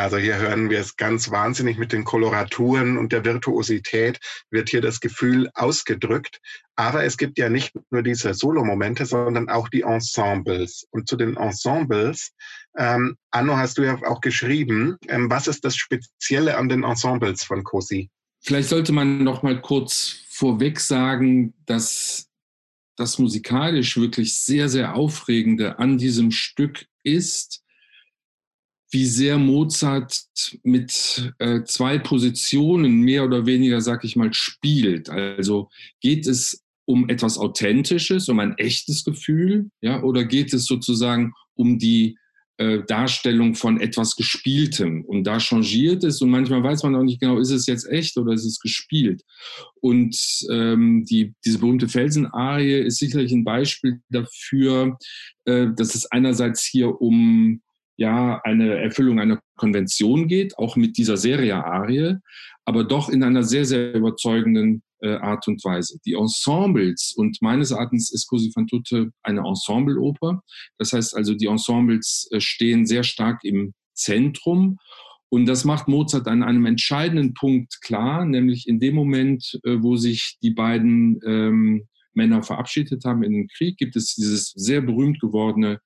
Also 0.02 0.18
hier 0.18 0.38
hören 0.38 0.72
wir 0.72 0.80
es 0.80 0.98
ganz 0.98 1.30
wahnsinnig 1.30 1.78
mit 1.78 1.92
den 1.92 2.06
Koloraturen 2.06 2.98
und 2.98 3.12
der 3.12 3.24
Virtuosität 3.24 4.20
wird 4.50 4.70
hier 4.70 4.82
das 4.82 5.00
Gefühl 5.00 5.52
ausgedrückt. 5.54 6.40
Aber 6.76 7.04
es 7.04 7.18
gibt 7.18 7.38
ja 7.38 7.50
nicht 7.50 7.74
nur 7.92 8.02
diese 8.02 8.34
Solomomente, 8.34 9.06
sondern 9.06 9.48
auch 9.48 9.70
die 9.70 9.82
Ensembles. 9.82 10.88
Und 10.90 11.08
zu 11.08 11.18
den 11.18 11.38
Ensembles, 11.38 12.32
ähm, 12.76 13.16
Anno, 13.30 13.58
hast 13.58 13.78
du 13.78 13.84
ja 13.84 13.96
auch 14.08 14.22
geschrieben, 14.22 14.98
ähm, 15.08 15.30
was 15.30 15.48
ist 15.48 15.64
das 15.64 15.76
Spezielle 15.76 16.58
an 16.58 16.68
den 16.68 16.84
Ensembles 16.84 17.44
von 17.44 17.64
COSI? 17.64 18.10
Vielleicht 18.40 18.70
sollte 18.70 18.94
man 18.94 19.24
noch 19.24 19.44
mal 19.44 19.62
kurz 19.62 20.16
vorweg 20.30 20.80
sagen, 20.80 21.54
dass 21.68 22.28
das 22.96 23.20
musikalisch 23.20 23.98
wirklich 23.98 24.40
sehr, 24.40 24.68
sehr 24.68 24.96
aufregende 24.96 25.78
an 25.78 26.00
diesem 26.00 26.32
Stück 26.32 26.88
ist, 27.04 27.62
wie 28.92 29.06
sehr 29.06 29.38
Mozart 29.38 30.22
mit 30.64 31.34
äh, 31.40 31.64
zwei 31.64 31.98
Positionen 31.98 33.00
mehr 33.00 33.24
oder 33.24 33.46
weniger, 33.46 33.82
sag 33.82 34.04
ich 34.04 34.16
mal, 34.16 34.34
spielt. 34.34 35.10
Also 35.10 35.70
geht 36.02 36.28
es 36.28 36.64
um 36.86 37.10
etwas 37.10 37.38
Authentisches, 37.38 38.28
um 38.28 38.40
ein 38.40 38.58
echtes 38.58 39.06
Gefühl, 39.06 39.70
ja, 39.82 40.04
oder 40.04 40.26
geht 40.26 40.54
es 40.54 40.66
sozusagen 40.66 41.34
um 41.56 41.80
die 41.80 42.18
äh, 42.58 42.80
Darstellung 42.86 43.56
von 43.56 43.80
etwas 43.80 44.18
Gespieltem? 44.18 45.06
Und 45.06 45.24
da 45.24 45.40
changiert 45.40 46.04
es 46.04 46.22
und 46.22 46.30
manchmal 46.30 46.62
weiß 46.62 46.84
man 46.84 46.96
auch 46.96 47.04
nicht 47.04 47.22
genau, 47.22 47.40
ist 47.40 47.52
es 47.52 47.68
jetzt 47.68 47.88
echt 47.88 48.18
oder 48.18 48.34
ist 48.34 48.46
es 48.46 48.60
gespielt? 48.60 49.24
Und 49.80 50.18
ähm, 50.52 51.06
die, 51.06 51.34
diese 51.46 51.60
berühmte 51.60 51.88
Felsenarie 51.88 52.82
ist 52.82 52.98
sicherlich 52.98 53.32
ein 53.32 53.46
Beispiel 53.46 54.02
dafür, 54.10 54.98
äh, 55.46 55.68
dass 55.74 55.96
es 55.96 56.12
einerseits 56.12 56.66
hier 56.66 57.00
um 57.02 57.62
ja 57.98 58.42
eine 58.44 58.78
Erfüllung 58.78 59.20
einer 59.20 59.40
Konvention 59.58 60.28
geht, 60.28 60.58
auch 60.58 60.76
mit 60.76 60.98
dieser 60.98 61.18
Serie-Arie, 61.18 62.18
aber 62.66 62.84
doch 62.84 63.10
in 63.10 63.24
einer 63.24 63.44
sehr, 63.44 63.66
sehr 63.66 63.94
überzeugenden 63.94 64.84
äh, 65.02 65.16
Art 65.16 65.48
und 65.48 65.64
Weise. 65.64 66.00
Die 66.06 66.14
Ensembles, 66.14 67.14
und 67.16 67.38
meines 67.42 67.72
Erachtens 67.72 68.12
ist 68.12 68.28
Così 68.30 68.52
fan 68.54 68.68
tutte 68.68 69.12
eine 69.24 69.42
Ensembleoper. 69.42 70.42
Das 70.78 70.94
heißt 70.94 71.16
also, 71.16 71.34
die 71.34 71.48
Ensembles 71.48 72.30
äh, 72.32 72.40
stehen 72.40 72.86
sehr 72.86 73.04
stark 73.04 73.44
im 73.44 73.74
Zentrum. 73.94 74.78
Und 75.30 75.46
das 75.46 75.64
macht 75.64 75.88
Mozart 75.88 76.28
an 76.28 76.44
einem 76.44 76.66
entscheidenden 76.66 77.34
Punkt 77.34 77.82
klar, 77.82 78.26
nämlich 78.26 78.68
in 78.68 78.80
dem 78.80 78.96
Moment, 78.96 79.60
äh, 79.64 79.78
wo 79.82 79.96
sich 79.96 80.38
die 80.42 80.52
beiden 80.52 81.20
ähm, 81.26 81.88
Männer 82.14 82.44
verabschiedet 82.44 83.06
haben 83.06 83.24
in 83.24 83.32
den 83.32 83.48
Krieg, 83.48 83.78
gibt 83.78 83.96
es 83.96 84.16
dieses 84.16 84.52
sehr 84.52 84.82
berühmt 84.82 85.20
gewordene 85.22 85.80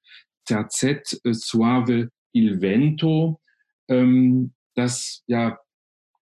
Terzet 0.45 1.19
äh, 1.23 1.33
Suave 1.33 2.09
il 2.33 2.61
Vento, 2.61 3.39
ähm, 3.87 4.53
dass 4.75 5.23
ja 5.27 5.59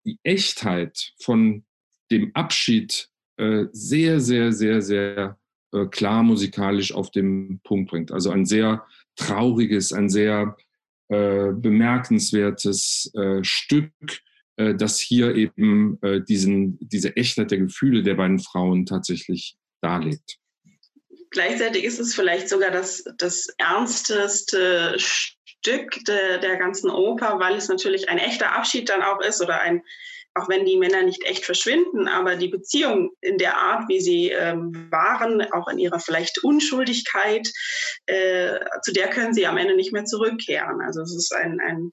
die 0.05 0.19
Echtheit 0.23 1.13
von 1.21 1.63
dem 2.09 2.31
Abschied 2.35 3.09
äh, 3.37 3.65
sehr, 3.71 4.19
sehr, 4.19 4.51
sehr, 4.51 4.81
sehr 4.81 5.37
äh, 5.73 5.85
klar 5.85 6.23
musikalisch 6.23 6.93
auf 6.93 7.11
den 7.11 7.61
Punkt 7.63 7.89
bringt. 7.89 8.11
Also 8.11 8.31
ein 8.31 8.45
sehr 8.45 8.85
trauriges, 9.15 9.93
ein 9.93 10.09
sehr 10.09 10.57
äh, 11.09 11.51
bemerkenswertes 11.53 13.11
äh, 13.15 13.43
Stück, 13.43 13.91
äh, 14.57 14.75
das 14.75 14.99
hier 14.99 15.35
eben 15.35 15.99
diesen, 16.27 16.77
diese 16.81 17.15
Echtheit 17.15 17.51
der 17.51 17.59
Gefühle 17.59 18.03
der 18.03 18.15
beiden 18.15 18.39
Frauen 18.39 18.85
tatsächlich 18.85 19.57
darlegt. 19.81 20.40
Gleichzeitig 21.31 21.85
ist 21.85 21.99
es 21.99 22.13
vielleicht 22.13 22.49
sogar 22.49 22.71
das, 22.71 23.03
das 23.17 23.47
ernsteste 23.57 24.95
Stück 24.99 26.03
de, 26.05 26.39
der 26.39 26.57
ganzen 26.57 26.89
Oper, 26.89 27.39
weil 27.39 27.55
es 27.55 27.69
natürlich 27.69 28.09
ein 28.09 28.17
echter 28.17 28.51
Abschied 28.53 28.89
dann 28.89 29.01
auch 29.01 29.21
ist 29.21 29.41
oder 29.41 29.61
ein, 29.61 29.81
auch 30.33 30.49
wenn 30.49 30.65
die 30.65 30.77
Männer 30.77 31.03
nicht 31.03 31.23
echt 31.23 31.45
verschwinden, 31.45 32.09
aber 32.09 32.35
die 32.35 32.49
Beziehung 32.49 33.11
in 33.21 33.37
der 33.37 33.57
Art, 33.57 33.87
wie 33.87 34.01
sie 34.01 34.29
ähm, 34.29 34.87
waren, 34.91 35.41
auch 35.53 35.69
in 35.69 35.79
ihrer 35.79 35.99
vielleicht 35.99 36.43
Unschuldigkeit, 36.43 37.49
äh, 38.07 38.59
zu 38.81 38.91
der 38.91 39.09
können 39.09 39.33
sie 39.33 39.47
am 39.47 39.57
Ende 39.57 39.75
nicht 39.75 39.93
mehr 39.93 40.05
zurückkehren. 40.05 40.81
Also 40.81 41.01
es 41.01 41.15
ist 41.15 41.33
ein, 41.33 41.61
ein 41.61 41.91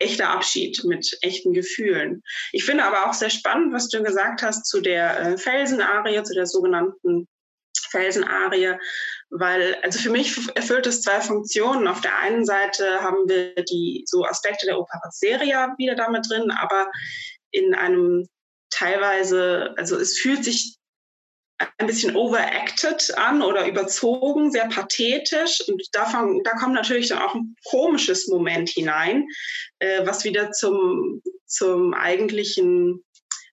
echter 0.00 0.30
Abschied 0.30 0.82
mit 0.84 1.16
echten 1.20 1.52
Gefühlen. 1.52 2.22
Ich 2.52 2.64
finde 2.64 2.84
aber 2.84 3.08
auch 3.08 3.12
sehr 3.12 3.30
spannend, 3.30 3.72
was 3.72 3.88
du 3.88 4.02
gesagt 4.02 4.42
hast 4.42 4.66
zu 4.66 4.80
der 4.80 5.20
äh, 5.20 5.38
Felsenarie, 5.38 6.22
zu 6.24 6.34
der 6.34 6.46
sogenannten 6.46 7.28
Felsenarie, 7.90 8.74
weil, 9.30 9.76
also 9.82 9.98
für 9.98 10.10
mich 10.10 10.36
erfüllt 10.54 10.86
es 10.86 11.02
zwei 11.02 11.20
Funktionen. 11.20 11.88
Auf 11.88 12.00
der 12.00 12.16
einen 12.18 12.44
Seite 12.44 13.00
haben 13.02 13.28
wir 13.28 13.54
die 13.64 14.04
so 14.06 14.24
Aspekte 14.24 14.66
der 14.66 14.78
Opera 14.78 15.10
Seria 15.10 15.74
wieder 15.78 15.94
damit 15.94 16.26
drin, 16.28 16.50
aber 16.50 16.90
in 17.50 17.74
einem 17.74 18.26
teilweise, 18.70 19.74
also 19.76 19.96
es 19.96 20.18
fühlt 20.18 20.44
sich 20.44 20.76
ein 21.78 21.86
bisschen 21.86 22.16
overacted 22.16 23.12
an 23.18 23.42
oder 23.42 23.66
überzogen, 23.66 24.50
sehr 24.50 24.68
pathetisch. 24.68 25.60
Und 25.68 25.82
davon, 25.92 26.40
da 26.44 26.52
kommt 26.52 26.74
natürlich 26.74 27.08
dann 27.08 27.18
auch 27.18 27.34
ein 27.34 27.54
komisches 27.64 28.28
Moment 28.28 28.70
hinein, 28.70 29.26
äh, 29.78 30.06
was 30.06 30.24
wieder 30.24 30.52
zum, 30.52 31.22
zum 31.46 31.92
eigentlichen 31.92 33.04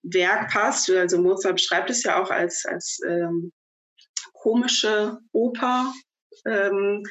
Werk 0.03 0.51
passt. 0.51 0.89
Also 0.89 1.19
Mozart 1.19 1.55
beschreibt 1.55 1.89
es 1.89 2.03
ja 2.03 2.21
auch 2.21 2.31
als, 2.31 2.65
als 2.65 2.99
ähm, 3.05 3.51
komische 4.41 5.17
Oper, 5.31 5.93
ähm, 6.45 7.03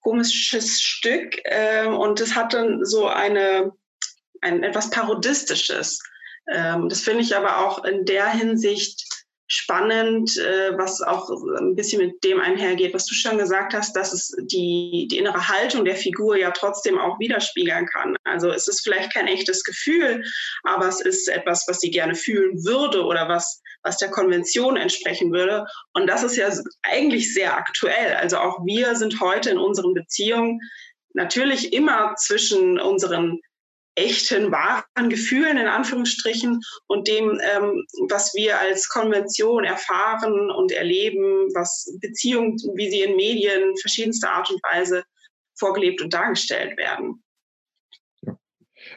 komisches 0.00 0.80
Stück 0.80 1.38
äh, 1.44 1.86
und 1.86 2.20
es 2.20 2.34
hat 2.34 2.54
dann 2.54 2.84
so 2.84 3.06
eine, 3.06 3.72
ein 4.40 4.62
etwas 4.62 4.90
Parodistisches. 4.90 6.00
Ähm, 6.52 6.88
das 6.88 7.00
finde 7.00 7.22
ich 7.22 7.36
aber 7.36 7.58
auch 7.58 7.84
in 7.84 8.04
der 8.04 8.28
Hinsicht 8.30 9.04
spannend, 9.48 10.36
äh, 10.36 10.76
was 10.76 11.00
auch 11.00 11.30
ein 11.58 11.74
bisschen 11.74 12.06
mit 12.06 12.22
dem 12.22 12.38
einhergeht, 12.38 12.92
was 12.92 13.06
du 13.06 13.14
schon 13.14 13.38
gesagt 13.38 13.72
hast, 13.72 13.96
dass 13.96 14.12
es 14.12 14.36
die, 14.42 15.08
die 15.10 15.16
innere 15.16 15.48
Haltung 15.48 15.86
der 15.86 15.96
Figur 15.96 16.36
ja 16.36 16.50
trotzdem 16.50 16.98
auch 16.98 17.18
widerspiegeln 17.18 17.86
kann. 17.86 18.14
Also 18.24 18.50
es 18.50 18.68
ist 18.68 18.82
vielleicht 18.82 19.12
kein 19.12 19.26
echtes 19.26 19.64
Gefühl, 19.64 20.22
aber 20.64 20.86
es 20.86 21.00
ist 21.00 21.28
etwas, 21.28 21.64
was 21.66 21.80
sie 21.80 21.90
gerne 21.90 22.14
fühlen 22.14 22.62
würde 22.64 23.02
oder 23.02 23.28
was, 23.28 23.62
was 23.82 23.96
der 23.96 24.10
Konvention 24.10 24.76
entsprechen 24.76 25.32
würde. 25.32 25.64
Und 25.94 26.06
das 26.06 26.22
ist 26.22 26.36
ja 26.36 26.50
eigentlich 26.82 27.32
sehr 27.32 27.56
aktuell. 27.56 28.16
Also 28.16 28.36
auch 28.36 28.58
wir 28.66 28.96
sind 28.96 29.18
heute 29.20 29.48
in 29.50 29.58
unseren 29.58 29.94
Beziehungen 29.94 30.60
natürlich 31.14 31.72
immer 31.72 32.14
zwischen 32.16 32.78
unseren 32.78 33.40
echten, 33.98 34.50
wahren 34.50 35.10
Gefühlen 35.10 35.58
in 35.58 35.66
Anführungsstrichen 35.66 36.60
und 36.86 37.08
dem, 37.08 37.40
ähm, 37.54 37.84
was 38.08 38.34
wir 38.34 38.58
als 38.58 38.88
Konvention 38.88 39.64
erfahren 39.64 40.50
und 40.50 40.72
erleben, 40.72 41.48
was 41.54 41.90
Beziehungen, 42.00 42.56
wie 42.74 42.90
sie 42.90 43.02
in 43.02 43.16
Medien 43.16 43.76
verschiedenster 43.80 44.30
Art 44.32 44.50
und 44.50 44.60
Weise 44.62 45.04
vorgelebt 45.58 46.00
und 46.00 46.12
dargestellt 46.12 46.76
werden. 46.78 47.22
Ja. 48.22 48.38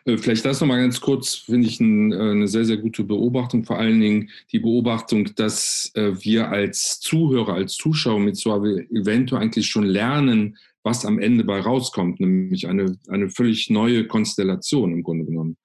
Äh, 0.06 0.18
vielleicht 0.18 0.46
das 0.46 0.62
nochmal 0.62 0.82
ganz 0.82 1.02
kurz, 1.02 1.36
finde 1.36 1.68
ich 1.68 1.80
ein, 1.80 2.12
äh, 2.12 2.16
eine 2.16 2.48
sehr, 2.48 2.66
sehr 2.66 2.78
gute 2.78 3.04
Beobachtung. 3.04 3.64
Vor 3.64 3.80
allen 3.80 4.00
Dingen 4.00 4.30
die 4.52 4.60
Beobachtung, 4.60 5.34
dass 5.36 5.92
äh, 5.96 6.12
wir 6.24 6.50
als 6.50 7.00
Zuhörer, 7.00 7.56
als 7.56 7.76
Zuschauer 7.76 8.20
mit 8.20 8.38
Suave 8.38 8.86
Evento 8.92 9.36
eigentlich 9.36 9.68
schon 9.68 9.86
lernen, 9.86 10.58
was 10.84 11.06
am 11.06 11.20
Ende 11.20 11.44
bei 11.44 11.60
rauskommt, 11.60 12.20
nämlich 12.20 12.68
eine, 12.68 12.98
eine 13.08 13.30
völlig 13.30 13.70
neue 13.70 14.08
Konstellation 14.08 14.94
im 14.94 15.04
Grunde 15.04 15.26
genommen. 15.26 15.58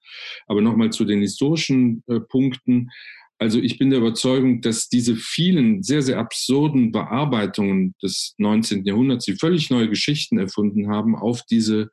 Aber 0.47 0.61
nochmal 0.61 0.91
zu 0.91 1.05
den 1.05 1.21
historischen 1.21 2.03
äh, 2.07 2.19
Punkten. 2.19 2.89
Also 3.39 3.59
ich 3.59 3.77
bin 3.77 3.89
der 3.89 3.99
Überzeugung, 3.99 4.61
dass 4.61 4.89
diese 4.89 5.15
vielen 5.15 5.83
sehr, 5.83 6.01
sehr 6.01 6.19
absurden 6.19 6.91
Bearbeitungen 6.91 7.95
des 8.01 8.33
19. 8.37 8.83
Jahrhunderts, 8.85 9.25
die 9.25 9.35
völlig 9.35 9.69
neue 9.69 9.89
Geschichten 9.89 10.39
erfunden 10.39 10.89
haben, 10.89 11.15
auf 11.15 11.43
diese 11.49 11.89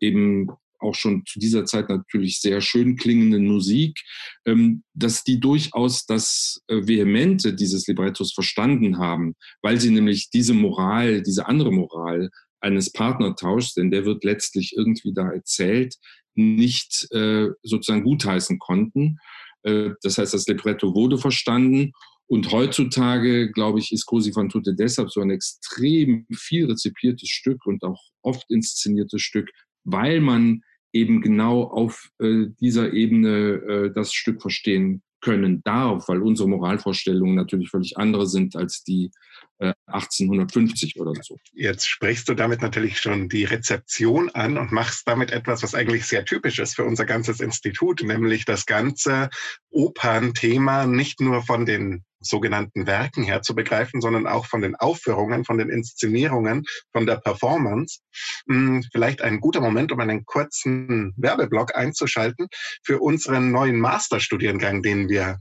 eben 0.00 0.50
auch 0.82 0.94
schon 0.94 1.24
zu 1.26 1.38
dieser 1.38 1.64
Zeit 1.64 1.88
natürlich 1.88 2.40
sehr 2.40 2.60
schön 2.60 2.96
klingende 2.96 3.38
Musik, 3.38 4.00
ähm, 4.44 4.82
dass 4.94 5.24
die 5.24 5.40
durchaus 5.40 6.06
das 6.06 6.60
äh, 6.66 6.86
Vehemente 6.86 7.54
dieses 7.54 7.86
Librettos 7.86 8.32
verstanden 8.32 8.98
haben, 8.98 9.34
weil 9.62 9.80
sie 9.80 9.90
nämlich 9.90 10.28
diese 10.30 10.54
Moral, 10.54 11.22
diese 11.22 11.46
andere 11.46 11.72
Moral 11.72 12.30
eines 12.62 12.92
Partnertauschs, 12.92 13.74
denn 13.74 13.90
der 13.90 14.04
wird 14.04 14.24
letztlich 14.24 14.74
irgendwie 14.76 15.12
da 15.12 15.30
erzählt, 15.30 15.96
nicht 16.34 17.06
äh, 17.12 17.48
sozusagen 17.62 18.04
gutheißen 18.04 18.58
konnten. 18.58 19.18
Äh, 19.62 19.90
das 20.02 20.18
heißt, 20.18 20.32
das 20.32 20.46
Libretto 20.46 20.94
wurde 20.94 21.18
verstanden 21.18 21.92
und 22.26 22.50
heutzutage, 22.50 23.50
glaube 23.52 23.78
ich, 23.78 23.92
ist 23.92 24.06
Cosi 24.06 24.34
van 24.34 24.48
tutte 24.48 24.74
deshalb 24.74 25.10
so 25.10 25.20
ein 25.20 25.30
extrem 25.30 26.26
viel 26.32 26.66
rezipiertes 26.66 27.28
Stück 27.28 27.66
und 27.66 27.82
auch 27.82 28.00
oft 28.22 28.50
inszeniertes 28.50 29.20
Stück, 29.20 29.50
weil 29.84 30.20
man 30.20 30.62
eben 30.94 31.20
genau 31.20 31.64
auf 31.64 32.08
äh, 32.20 32.46
dieser 32.60 32.92
Ebene 32.92 33.28
äh, 33.28 33.92
das 33.94 34.14
Stück 34.14 34.40
verstehen 34.40 35.02
können 35.22 35.62
darf, 35.62 36.08
weil 36.08 36.20
unsere 36.20 36.48
Moralvorstellungen 36.48 37.34
natürlich 37.34 37.70
völlig 37.70 37.96
andere 37.96 38.26
sind 38.26 38.54
als 38.56 38.84
die 38.84 39.10
1850 39.86 41.00
oder 41.00 41.14
so. 41.22 41.38
Jetzt 41.52 41.88
sprichst 41.88 42.28
du 42.28 42.34
damit 42.34 42.62
natürlich 42.62 42.98
schon 42.98 43.28
die 43.28 43.44
Rezeption 43.44 44.28
an 44.30 44.58
und 44.58 44.72
machst 44.72 45.06
damit 45.06 45.30
etwas, 45.30 45.62
was 45.62 45.74
eigentlich 45.74 46.04
sehr 46.04 46.24
typisch 46.24 46.58
ist 46.58 46.74
für 46.74 46.84
unser 46.84 47.04
ganzes 47.04 47.40
Institut, 47.40 48.02
nämlich 48.02 48.44
das 48.44 48.66
ganze 48.66 49.30
Opernthema 49.70 50.86
nicht 50.86 51.20
nur 51.20 51.42
von 51.42 51.64
den 51.64 52.04
sogenannten 52.22 52.86
Werken 52.86 53.22
her 53.22 53.42
zu 53.42 53.54
begreifen, 53.54 54.00
sondern 54.00 54.26
auch 54.26 54.46
von 54.46 54.62
den 54.62 54.76
Aufführungen, 54.76 55.44
von 55.44 55.58
den 55.58 55.68
Inszenierungen, 55.68 56.64
von 56.92 57.06
der 57.06 57.16
Performance. 57.16 58.00
Hm, 58.48 58.84
vielleicht 58.92 59.22
ein 59.22 59.40
guter 59.40 59.60
Moment, 59.60 59.92
um 59.92 60.00
einen 60.00 60.24
kurzen 60.24 61.14
Werbeblock 61.16 61.74
einzuschalten 61.74 62.48
für 62.84 63.00
unseren 63.00 63.50
neuen 63.52 63.78
Masterstudiengang, 63.80 64.82
den 64.82 65.08
wir 65.08 65.38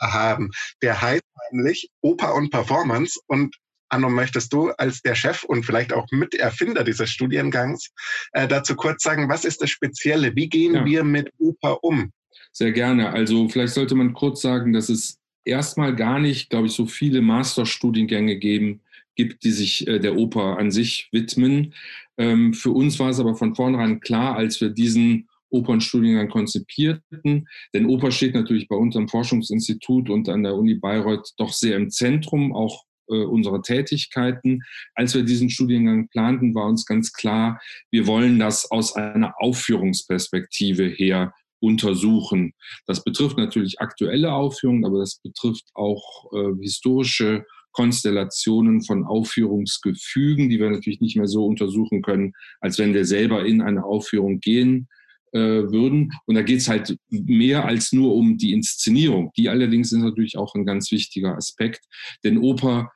haben. 0.00 0.50
Der 0.82 1.00
heißt 1.00 1.22
nämlich 1.52 1.88
Oper 2.00 2.34
und 2.34 2.50
Performance 2.50 3.20
und 3.26 3.56
Anno, 3.88 4.10
möchtest 4.10 4.52
du 4.52 4.70
als 4.70 5.02
der 5.02 5.14
Chef 5.14 5.44
und 5.44 5.64
vielleicht 5.64 5.92
auch 5.92 6.06
Miterfinder 6.10 6.82
dieses 6.82 7.10
Studiengangs 7.10 7.90
äh, 8.32 8.48
dazu 8.48 8.74
kurz 8.74 9.02
sagen, 9.02 9.28
was 9.28 9.44
ist 9.44 9.62
das 9.62 9.70
Spezielle? 9.70 10.34
Wie 10.34 10.48
gehen 10.48 10.74
ja. 10.74 10.84
wir 10.84 11.04
mit 11.04 11.30
Oper 11.38 11.84
um? 11.84 12.10
Sehr 12.50 12.72
gerne. 12.72 13.10
Also 13.10 13.48
vielleicht 13.48 13.74
sollte 13.74 13.94
man 13.94 14.12
kurz 14.12 14.40
sagen, 14.40 14.72
dass 14.72 14.88
es 14.88 15.18
erstmal 15.44 15.94
gar 15.94 16.18
nicht, 16.18 16.50
glaube 16.50 16.66
ich, 16.66 16.72
so 16.72 16.86
viele 16.86 17.20
Masterstudiengänge 17.20 18.36
geben, 18.36 18.80
gibt, 19.16 19.44
die 19.44 19.52
sich 19.52 19.86
äh, 19.86 19.98
der 19.98 20.16
Oper 20.16 20.58
an 20.58 20.70
sich 20.70 21.08
widmen. 21.12 21.74
Ähm, 22.18 22.54
für 22.54 22.70
uns 22.70 22.98
war 22.98 23.10
es 23.10 23.20
aber 23.20 23.34
von 23.34 23.54
vornherein 23.54 24.00
klar, 24.00 24.36
als 24.36 24.60
wir 24.60 24.70
diesen 24.70 25.28
Opernstudiengang 25.50 26.28
konzipierten, 26.28 27.46
denn 27.72 27.86
Oper 27.86 28.10
steht 28.10 28.34
natürlich 28.34 28.66
bei 28.66 28.74
unserem 28.74 29.08
Forschungsinstitut 29.08 30.10
und 30.10 30.28
an 30.28 30.42
der 30.42 30.56
Uni 30.56 30.74
Bayreuth 30.74 31.32
doch 31.36 31.52
sehr 31.52 31.76
im 31.76 31.90
Zentrum, 31.90 32.52
auch 32.52 32.84
äh, 33.08 33.24
unserer 33.24 33.62
Tätigkeiten. 33.62 34.62
Als 34.94 35.14
wir 35.14 35.22
diesen 35.22 35.50
Studiengang 35.50 36.08
planten, 36.08 36.54
war 36.54 36.66
uns 36.66 36.86
ganz 36.86 37.12
klar, 37.12 37.60
wir 37.92 38.06
wollen 38.06 38.38
das 38.38 38.70
aus 38.70 38.96
einer 38.96 39.34
Aufführungsperspektive 39.38 40.86
her 40.86 41.32
untersuchen. 41.64 42.52
Das 42.86 43.02
betrifft 43.02 43.38
natürlich 43.38 43.80
aktuelle 43.80 44.32
Aufführungen, 44.32 44.84
aber 44.84 45.00
das 45.00 45.20
betrifft 45.22 45.64
auch 45.74 46.32
äh, 46.32 46.52
historische 46.60 47.44
Konstellationen 47.72 48.82
von 48.82 49.04
Aufführungsgefügen, 49.04 50.48
die 50.48 50.60
wir 50.60 50.70
natürlich 50.70 51.00
nicht 51.00 51.16
mehr 51.16 51.26
so 51.26 51.44
untersuchen 51.44 52.02
können, 52.02 52.32
als 52.60 52.78
wenn 52.78 52.94
wir 52.94 53.04
selber 53.04 53.44
in 53.44 53.60
eine 53.60 53.84
Aufführung 53.84 54.40
gehen 54.40 54.88
äh, 55.32 55.38
würden. 55.38 56.12
Und 56.26 56.36
da 56.36 56.42
geht 56.42 56.60
es 56.60 56.68
halt 56.68 56.96
mehr 57.10 57.64
als 57.64 57.92
nur 57.92 58.14
um 58.14 58.38
die 58.38 58.52
Inszenierung. 58.52 59.32
Die 59.36 59.48
allerdings 59.48 59.92
ist 59.92 59.98
natürlich 59.98 60.38
auch 60.38 60.54
ein 60.54 60.64
ganz 60.64 60.92
wichtiger 60.92 61.36
Aspekt, 61.36 61.84
denn 62.22 62.38
Oper 62.38 62.92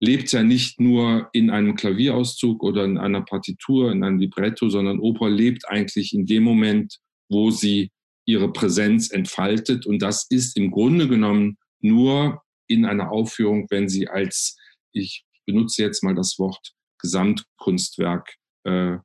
lebt 0.00 0.30
ja 0.32 0.42
nicht 0.42 0.78
nur 0.78 1.28
in 1.32 1.50
einem 1.50 1.74
Klavierauszug 1.74 2.62
oder 2.62 2.84
in 2.84 2.98
einer 2.98 3.22
Partitur, 3.22 3.90
in 3.90 4.04
einem 4.04 4.18
Libretto, 4.18 4.68
sondern 4.68 5.00
Oper 5.00 5.28
lebt 5.28 5.68
eigentlich 5.68 6.14
in 6.14 6.26
dem 6.26 6.44
Moment, 6.44 6.98
wo 7.28 7.50
sie 7.50 7.90
ihre 8.28 8.52
Präsenz 8.52 9.10
entfaltet. 9.10 9.86
Und 9.86 10.00
das 10.02 10.26
ist 10.28 10.56
im 10.58 10.70
Grunde 10.70 11.08
genommen 11.08 11.56
nur 11.80 12.42
in 12.66 12.84
einer 12.84 13.10
Aufführung, 13.10 13.66
wenn 13.70 13.88
sie 13.88 14.06
als, 14.06 14.56
ich 14.92 15.24
benutze 15.46 15.82
jetzt 15.82 16.04
mal 16.04 16.14
das 16.14 16.38
Wort 16.38 16.74
Gesamtkunstwerk, 17.00 18.34
äh, 18.64 18.98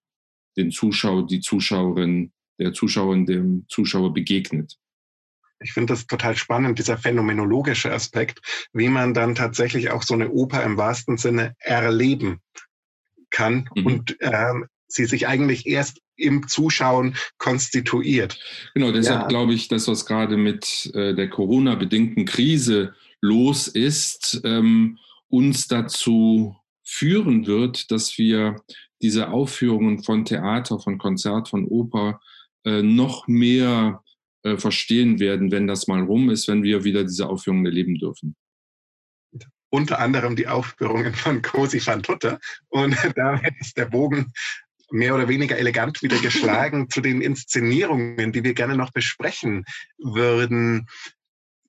den 0.57 0.71
Zuschauer, 0.71 1.25
die 1.25 1.39
Zuschauerin, 1.39 2.33
der 2.59 2.73
Zuschauerin, 2.73 3.25
dem 3.25 3.65
Zuschauer 3.69 4.13
begegnet. 4.13 4.75
Ich 5.61 5.71
finde 5.71 5.93
das 5.93 6.05
total 6.05 6.35
spannend, 6.35 6.77
dieser 6.77 6.97
phänomenologische 6.97 7.93
Aspekt, 7.93 8.41
wie 8.73 8.89
man 8.89 9.13
dann 9.13 9.35
tatsächlich 9.35 9.89
auch 9.91 10.03
so 10.03 10.15
eine 10.15 10.31
Oper 10.31 10.61
im 10.63 10.75
wahrsten 10.75 11.17
Sinne 11.17 11.55
erleben 11.59 12.41
kann 13.29 13.69
mhm. 13.73 13.85
und 13.85 14.17
ähm, 14.19 14.67
sie 14.93 15.05
sich 15.05 15.27
eigentlich 15.27 15.65
erst 15.65 15.99
im 16.15 16.47
Zuschauen 16.47 17.15
konstituiert. 17.37 18.39
Genau, 18.73 18.91
deshalb 18.91 19.21
ja. 19.21 19.27
glaube 19.27 19.53
ich, 19.53 19.67
dass 19.67 19.87
was 19.87 20.05
gerade 20.05 20.37
mit 20.37 20.91
äh, 20.93 21.13
der 21.13 21.29
Corona-bedingten 21.29 22.25
Krise 22.25 22.93
los 23.21 23.67
ist, 23.67 24.41
ähm, 24.43 24.99
uns 25.27 25.67
dazu 25.67 26.55
führen 26.83 27.47
wird, 27.47 27.89
dass 27.91 28.17
wir 28.17 28.57
diese 29.01 29.29
Aufführungen 29.29 30.03
von 30.03 30.25
Theater, 30.25 30.79
von 30.79 30.97
Konzert, 30.97 31.49
von 31.49 31.65
Oper 31.65 32.21
äh, 32.65 32.81
noch 32.81 33.27
mehr 33.27 34.03
äh, 34.43 34.57
verstehen 34.57 35.19
werden, 35.19 35.51
wenn 35.51 35.67
das 35.67 35.87
mal 35.87 36.03
rum 36.03 36.29
ist, 36.29 36.47
wenn 36.47 36.63
wir 36.63 36.83
wieder 36.83 37.03
diese 37.03 37.27
Aufführungen 37.27 37.65
erleben 37.65 37.95
dürfen 37.95 38.35
unter 39.73 39.97
anderem 39.97 40.35
die 40.35 40.47
Aufführungen 40.47 41.15
von 41.15 41.41
Cosi 41.41 41.83
van 41.83 42.03
Tutte. 42.03 42.39
Und 42.69 42.95
damit 43.15 43.55
ist 43.59 43.75
der 43.75 43.85
Bogen 43.85 44.31
mehr 44.93 45.15
oder 45.15 45.27
weniger 45.27 45.57
elegant 45.57 46.01
wieder 46.03 46.19
geschlagen 46.19 46.89
zu 46.89 47.01
den 47.01 47.21
Inszenierungen, 47.21 48.31
die 48.31 48.43
wir 48.43 48.53
gerne 48.53 48.77
noch 48.77 48.91
besprechen 48.91 49.65
würden. 49.97 50.87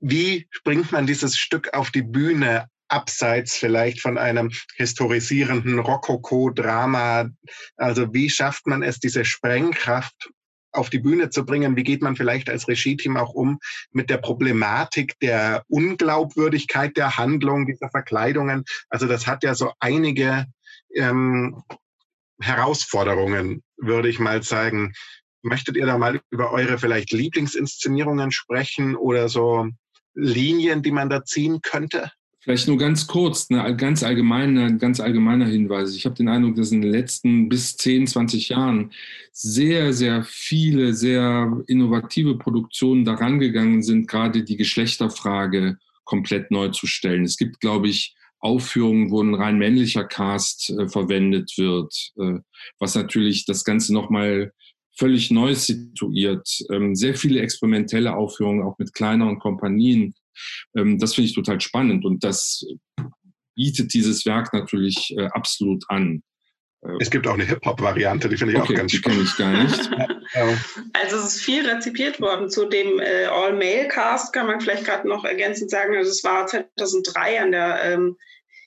Wie 0.00 0.46
bringt 0.62 0.92
man 0.92 1.06
dieses 1.06 1.38
Stück 1.38 1.72
auf 1.72 1.90
die 1.90 2.02
Bühne, 2.02 2.68
abseits 2.88 3.56
vielleicht 3.56 4.00
von 4.02 4.18
einem 4.18 4.50
historisierenden 4.76 5.78
Rokoko-Drama? 5.78 7.30
Also 7.76 8.12
wie 8.12 8.28
schafft 8.28 8.66
man 8.66 8.82
es, 8.82 9.00
diese 9.00 9.24
Sprengkraft 9.24 10.30
auf 10.72 10.90
die 10.90 10.98
Bühne 10.98 11.30
zu 11.30 11.46
bringen? 11.46 11.76
Wie 11.76 11.82
geht 11.82 12.02
man 12.02 12.16
vielleicht 12.16 12.50
als 12.50 12.68
Regie-Team 12.68 13.16
auch 13.16 13.32
um 13.32 13.58
mit 13.92 14.10
der 14.10 14.18
Problematik 14.18 15.18
der 15.20 15.64
Unglaubwürdigkeit 15.68 16.96
der 16.96 17.16
Handlung, 17.16 17.64
dieser 17.64 17.88
Verkleidungen? 17.88 18.64
Also 18.90 19.06
das 19.06 19.26
hat 19.26 19.44
ja 19.44 19.54
so 19.54 19.72
einige 19.80 20.46
ähm, 20.94 21.62
Herausforderungen, 22.40 23.62
würde 23.76 24.08
ich 24.08 24.18
mal 24.18 24.42
sagen. 24.42 24.92
Möchtet 25.42 25.76
ihr 25.76 25.86
da 25.86 25.98
mal 25.98 26.20
über 26.30 26.52
eure 26.52 26.78
vielleicht 26.78 27.12
Lieblingsinszenierungen 27.12 28.30
sprechen 28.32 28.96
oder 28.96 29.28
so 29.28 29.68
Linien, 30.14 30.82
die 30.82 30.90
man 30.90 31.10
da 31.10 31.24
ziehen 31.24 31.60
könnte? 31.60 32.10
Vielleicht 32.44 32.68
nur 32.68 32.76
ganz 32.76 33.06
kurz, 33.06 33.50
eine 33.50 33.74
ganz 33.74 34.02
allgemeine, 34.02 34.76
ganz 34.76 35.00
allgemeiner 35.00 35.46
Hinweis. 35.46 35.94
Ich 35.94 36.04
habe 36.04 36.14
den 36.14 36.28
Eindruck, 36.28 36.56
dass 36.56 36.72
in 36.72 36.82
den 36.82 36.90
letzten 36.90 37.48
bis 37.48 37.78
10, 37.78 38.06
20 38.06 38.50
Jahren 38.50 38.92
sehr, 39.32 39.94
sehr 39.94 40.24
viele, 40.24 40.92
sehr 40.92 41.62
innovative 41.68 42.36
Produktionen 42.36 43.06
daran 43.06 43.38
gegangen 43.38 43.82
sind, 43.82 44.08
gerade 44.08 44.44
die 44.44 44.58
Geschlechterfrage 44.58 45.78
komplett 46.04 46.50
neu 46.50 46.68
zu 46.68 46.86
stellen. 46.86 47.24
Es 47.24 47.38
gibt, 47.38 47.60
glaube 47.60 47.88
ich, 47.88 48.14
Aufführungen, 48.44 49.10
wo 49.10 49.22
ein 49.22 49.34
rein 49.34 49.56
männlicher 49.56 50.04
Cast 50.04 50.70
äh, 50.70 50.88
verwendet 50.88 51.54
wird, 51.56 52.12
äh, 52.20 52.40
was 52.78 52.94
natürlich 52.94 53.46
das 53.46 53.64
Ganze 53.64 53.94
nochmal 53.94 54.52
völlig 54.96 55.30
neu 55.30 55.54
situiert. 55.54 56.48
Ähm, 56.70 56.94
sehr 56.94 57.14
viele 57.14 57.40
experimentelle 57.40 58.14
Aufführungen, 58.14 58.62
auch 58.62 58.78
mit 58.78 58.92
kleineren 58.92 59.38
Kompanien. 59.38 60.14
Ähm, 60.76 60.98
das 60.98 61.14
finde 61.14 61.28
ich 61.30 61.34
total 61.34 61.60
spannend 61.60 62.04
und 62.04 62.22
das 62.22 62.64
bietet 63.56 63.94
dieses 63.94 64.26
Werk 64.26 64.52
natürlich 64.52 65.14
äh, 65.16 65.26
absolut 65.26 65.84
an. 65.88 66.22
Äh, 66.82 66.96
es 67.00 67.10
gibt 67.10 67.26
auch 67.26 67.34
eine 67.34 67.44
Hip-Hop-Variante, 67.44 68.28
die 68.28 68.36
finde 68.36 68.54
ich 68.54 68.60
okay, 68.60 68.74
auch 68.74 68.76
ganz 68.76 68.92
die 68.92 68.98
spannend. 68.98 69.30
Die 69.38 69.42
kenne 69.42 69.66
ich 69.68 69.88
gar 69.88 70.08
nicht. 70.08 70.20
also 70.92 71.16
es 71.16 71.36
ist 71.36 71.42
viel 71.42 71.66
rezipiert 71.66 72.20
worden. 72.20 72.50
Zu 72.50 72.66
dem 72.66 73.00
äh, 73.00 73.24
All-Male-Cast 73.24 74.32
kann 74.32 74.48
man 74.48 74.60
vielleicht 74.60 74.84
gerade 74.84 75.08
noch 75.08 75.24
ergänzend 75.24 75.70
sagen, 75.70 75.96
also 75.96 76.10
es 76.10 76.22
war 76.24 76.46
2003 76.46 77.40
an 77.40 77.52
der 77.52 77.80
ähm, 77.84 78.16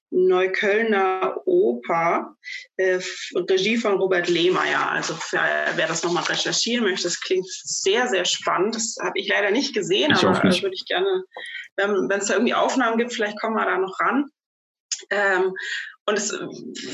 Neuköllner 0.10 1.41
Oper, 1.46 2.36
äh, 2.78 3.00
Regie 3.36 3.78
von 3.78 3.96
Robert 3.96 4.30
Lehmeier. 4.30 4.89
Also 4.89 5.15
für, 5.15 5.39
wer 5.76 5.88
das 5.88 6.04
nochmal 6.04 6.24
recherchieren 6.24 6.86
möchte, 6.86 7.04
das 7.04 7.20
klingt 7.20 7.48
sehr, 7.48 8.08
sehr 8.08 8.26
spannend. 8.26 8.76
Das 8.76 8.96
habe 9.02 9.20
ich 9.20 9.28
leider 9.28 9.52
nicht 9.52 9.74
gesehen, 9.74 10.12
ich 10.12 10.24
aber 10.24 10.48
nicht. 10.48 10.63
würde 10.63 10.76
ich 10.76 10.86
gerne, 10.86 11.24
wenn 11.76 12.20
es 12.20 12.28
da 12.28 12.36
irgendwie 12.36 12.54
Aufnahmen 12.54 12.98
gibt, 12.98 13.13
vielleicht 13.13 13.39
kommen 13.39 13.56
wir 13.56 13.65
da 13.65 13.78
noch 13.78 14.00
ran. 14.00 14.26
Ähm, 15.10 15.54
und 16.08 16.17
es, 16.17 16.32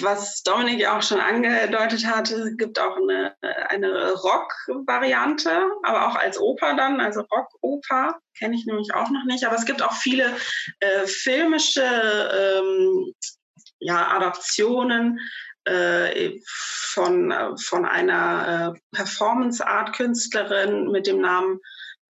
was 0.01 0.41
Dominik 0.41 0.79
ja 0.79 0.97
auch 0.97 1.03
schon 1.03 1.19
angedeutet 1.19 2.03
hat, 2.07 2.33
gibt 2.57 2.79
auch 2.79 2.97
eine, 2.97 3.35
eine 3.69 4.11
Rock-Variante, 4.11 5.51
aber 5.83 6.07
auch 6.07 6.15
als 6.15 6.39
Oper 6.39 6.75
dann, 6.75 6.99
also 6.99 7.21
Rock-Oper, 7.21 8.19
kenne 8.35 8.55
ich 8.55 8.65
nämlich 8.65 8.91
auch 8.95 9.11
noch 9.11 9.23
nicht. 9.25 9.45
Aber 9.45 9.55
es 9.55 9.65
gibt 9.65 9.83
auch 9.83 9.93
viele 9.93 10.35
äh, 10.79 11.05
filmische 11.05 11.83
ähm, 11.83 13.13
ja, 13.77 14.15
Adaptionen 14.15 15.19
äh, 15.65 16.31
von, 16.47 17.31
von 17.61 17.85
einer 17.85 18.73
äh, 18.73 18.79
Performance-Art-Künstlerin 18.95 20.89
mit 20.89 21.05
dem 21.05 21.21
Namen 21.21 21.59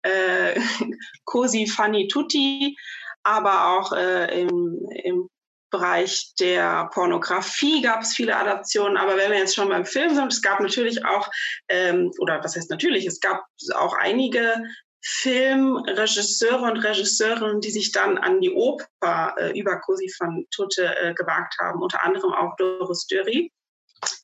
äh, 0.02 0.60
Cosi 1.24 1.66
Fanny 1.66 2.06
Tutti, 2.06 2.76
aber 3.24 3.76
auch 3.76 3.92
äh, 3.92 4.42
im, 4.42 4.78
im 5.02 5.28
Bereich 5.72 6.34
der 6.38 6.90
Pornografie 6.92 7.82
gab 7.82 8.02
es 8.02 8.14
viele 8.14 8.36
Adaptionen, 8.36 8.96
aber 8.96 9.16
wenn 9.16 9.32
wir 9.32 9.38
jetzt 9.38 9.56
schon 9.56 9.70
beim 9.70 9.86
Film 9.86 10.14
sind, 10.14 10.32
es 10.32 10.42
gab 10.42 10.60
natürlich 10.60 11.04
auch, 11.04 11.28
ähm, 11.68 12.12
oder 12.18 12.44
was 12.44 12.54
heißt 12.54 12.70
natürlich, 12.70 13.06
es 13.06 13.18
gab 13.20 13.44
auch 13.74 13.94
einige 13.94 14.62
Filmregisseure 15.04 16.70
und 16.70 16.78
Regisseurinnen, 16.78 17.60
die 17.60 17.70
sich 17.70 17.90
dann 17.90 18.18
an 18.18 18.40
die 18.40 18.52
Oper 18.52 19.34
äh, 19.36 19.58
über 19.58 19.80
Cosi 19.80 20.12
van 20.20 20.46
Tutte 20.50 20.96
äh, 20.96 21.14
gewagt 21.14 21.56
haben, 21.58 21.82
unter 21.82 22.04
anderem 22.04 22.32
auch 22.32 22.54
Doris 22.56 23.06
Dörri, 23.06 23.50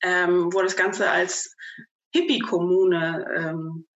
ähm, 0.02 0.52
wo 0.52 0.62
das 0.62 0.76
Ganze 0.76 1.10
als 1.10 1.56
Hippie-Kommune 2.12 3.26
ähm, 3.36 3.88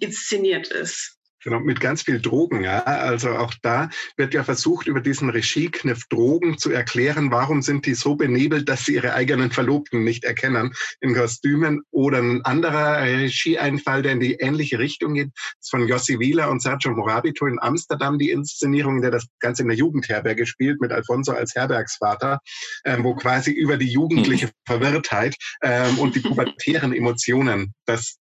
inszeniert 0.00 0.68
ist. 0.68 1.15
Genau, 1.46 1.60
mit 1.60 1.78
ganz 1.78 2.02
viel 2.02 2.20
Drogen, 2.20 2.64
ja. 2.64 2.80
Also 2.82 3.36
auch 3.36 3.54
da 3.62 3.88
wird 4.16 4.34
ja 4.34 4.42
versucht, 4.42 4.88
über 4.88 5.00
diesen 5.00 5.30
Regiekniff 5.30 6.08
Drogen 6.08 6.58
zu 6.58 6.72
erklären, 6.72 7.30
warum 7.30 7.62
sind 7.62 7.86
die 7.86 7.94
so 7.94 8.16
benebelt, 8.16 8.68
dass 8.68 8.84
sie 8.84 8.94
ihre 8.94 9.14
eigenen 9.14 9.52
Verlobten 9.52 10.02
nicht 10.02 10.24
erkennen 10.24 10.72
in 11.00 11.14
Kostümen. 11.14 11.82
Oder 11.92 12.18
ein 12.18 12.44
anderer 12.44 13.00
Regieeinfall, 13.00 14.02
der 14.02 14.14
in 14.14 14.18
die 14.18 14.34
ähnliche 14.34 14.80
Richtung 14.80 15.14
geht, 15.14 15.28
ist 15.60 15.70
von 15.70 15.86
Jossi 15.86 16.18
Wieler 16.18 16.50
und 16.50 16.62
Sergio 16.62 16.90
Morabito 16.90 17.46
in 17.46 17.62
Amsterdam, 17.62 18.18
die 18.18 18.30
Inszenierung, 18.30 18.96
in 18.96 19.02
der 19.02 19.12
das 19.12 19.28
Ganze 19.38 19.62
in 19.62 19.68
der 19.68 19.76
Jugendherberge 19.76 20.46
spielt, 20.46 20.80
mit 20.80 20.90
Alfonso 20.90 21.30
als 21.30 21.54
Herbergsvater, 21.54 22.40
ähm, 22.84 23.04
wo 23.04 23.14
quasi 23.14 23.52
über 23.52 23.76
die 23.76 23.92
jugendliche 23.92 24.50
Verwirrtheit 24.66 25.36
ähm, 25.62 25.96
und 26.00 26.16
die 26.16 26.20
pubertären 26.22 26.92
Emotionen 26.92 27.72
das 27.84 28.16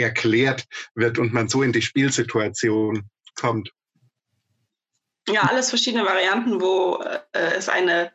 erklärt 0.00 0.66
wird 0.94 1.18
und 1.18 1.32
man 1.32 1.48
so 1.48 1.62
in 1.62 1.72
die 1.72 1.82
Spielsituation 1.82 3.08
kommt. 3.34 3.72
Ja, 5.28 5.42
alles 5.42 5.68
verschiedene 5.68 6.04
Varianten, 6.04 6.60
wo 6.60 7.02
äh, 7.32 7.54
es 7.56 7.68
eine 7.68 8.10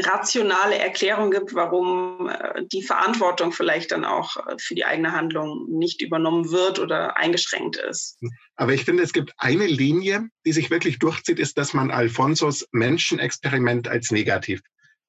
rationale 0.00 0.78
Erklärung 0.78 1.30
gibt, 1.30 1.54
warum 1.54 2.28
äh, 2.28 2.64
die 2.72 2.82
Verantwortung 2.82 3.52
vielleicht 3.52 3.92
dann 3.92 4.04
auch 4.04 4.36
äh, 4.36 4.56
für 4.58 4.74
die 4.74 4.84
eigene 4.84 5.12
Handlung 5.12 5.66
nicht 5.68 6.00
übernommen 6.00 6.50
wird 6.50 6.78
oder 6.78 7.16
eingeschränkt 7.16 7.76
ist. 7.76 8.18
Aber 8.56 8.72
ich 8.72 8.84
finde, 8.84 9.02
es 9.02 9.12
gibt 9.12 9.32
eine 9.36 9.66
Linie, 9.66 10.28
die 10.46 10.52
sich 10.52 10.70
wirklich 10.70 10.98
durchzieht, 10.98 11.38
ist, 11.38 11.58
dass 11.58 11.74
man 11.74 11.90
Alfonsos 11.90 12.66
Menschenexperiment 12.72 13.88
als 13.88 14.10
negativ 14.10 14.62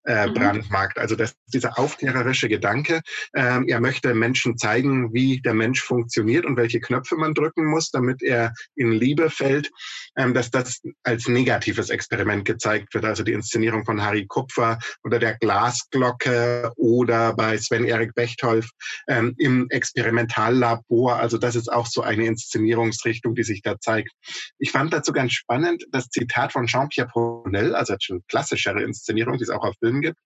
äh, 0.06 0.28
mhm. 0.28 0.34
brandmarkt. 0.34 0.98
Also 0.98 1.16
das, 1.16 1.36
dieser 1.48 1.80
aufklärerische 1.80 2.50
Gedanke, 2.50 3.02
ähm, 3.34 3.66
er 3.68 3.80
möchte 3.80 4.13
Menschen 4.13 4.58
zeigen, 4.58 5.13
wie 5.13 5.42
der 5.42 5.54
Mensch 5.54 5.82
funktioniert 5.82 6.46
und 6.46 6.58
welche 6.58 6.80
Knöpfe 6.80 7.16
man 7.16 7.34
drücken 7.34 7.66
muss, 7.66 7.92
damit 7.92 8.22
er 8.22 8.54
in 8.76 8.92
Liebe 8.92 9.30
fällt, 9.30 9.72
ähm, 10.18 10.34
dass 10.34 10.52
das 10.52 10.82
als 11.04 11.28
negatives 11.28 11.89
Experiment 11.89 12.46
gezeigt 12.46 12.94
wird. 12.94 13.06
Also 13.06 13.24
die 13.24 13.34
Inszenierung 13.34 13.86
von 13.86 14.02
Harry 14.02 14.26
Kupfer 14.28 14.80
oder 15.04 15.20
der 15.20 15.36
Glasglocke 15.36 16.72
oder 16.76 17.34
bei 17.34 17.58
Sven-Erik 17.58 18.13
Bechtolf 18.16 18.70
ähm, 19.08 19.36
im 19.38 19.70
Experimentallabor. 19.70 21.18
Also 21.18 21.38
das 21.38 21.56
ist 21.56 21.72
auch 21.72 21.88
so 21.88 22.02
eine 22.02 22.26
Inszenierungsrichtung, 22.26 23.36
die 23.36 23.44
sich 23.44 23.62
da 23.62 23.80
zeigt. 23.80 24.12
Ich 24.60 24.72
fand 24.72 24.94
dazu 24.94 25.12
ganz 25.13 25.34
spannend 25.34 25.86
das 25.92 26.10
Zitat 26.10 26.52
von 26.52 26.68
Jean-Pierre 26.68 27.10
Ponel, 27.10 27.76
also 27.76 27.96
schon 28.00 28.24
klassischere 28.28 28.84
Inszenierung, 28.84 29.38
die 29.38 29.44
es 29.44 29.50
auch 29.50 29.63
auf 29.63 29.76
Film 29.80 29.92
gibt, 30.01 30.17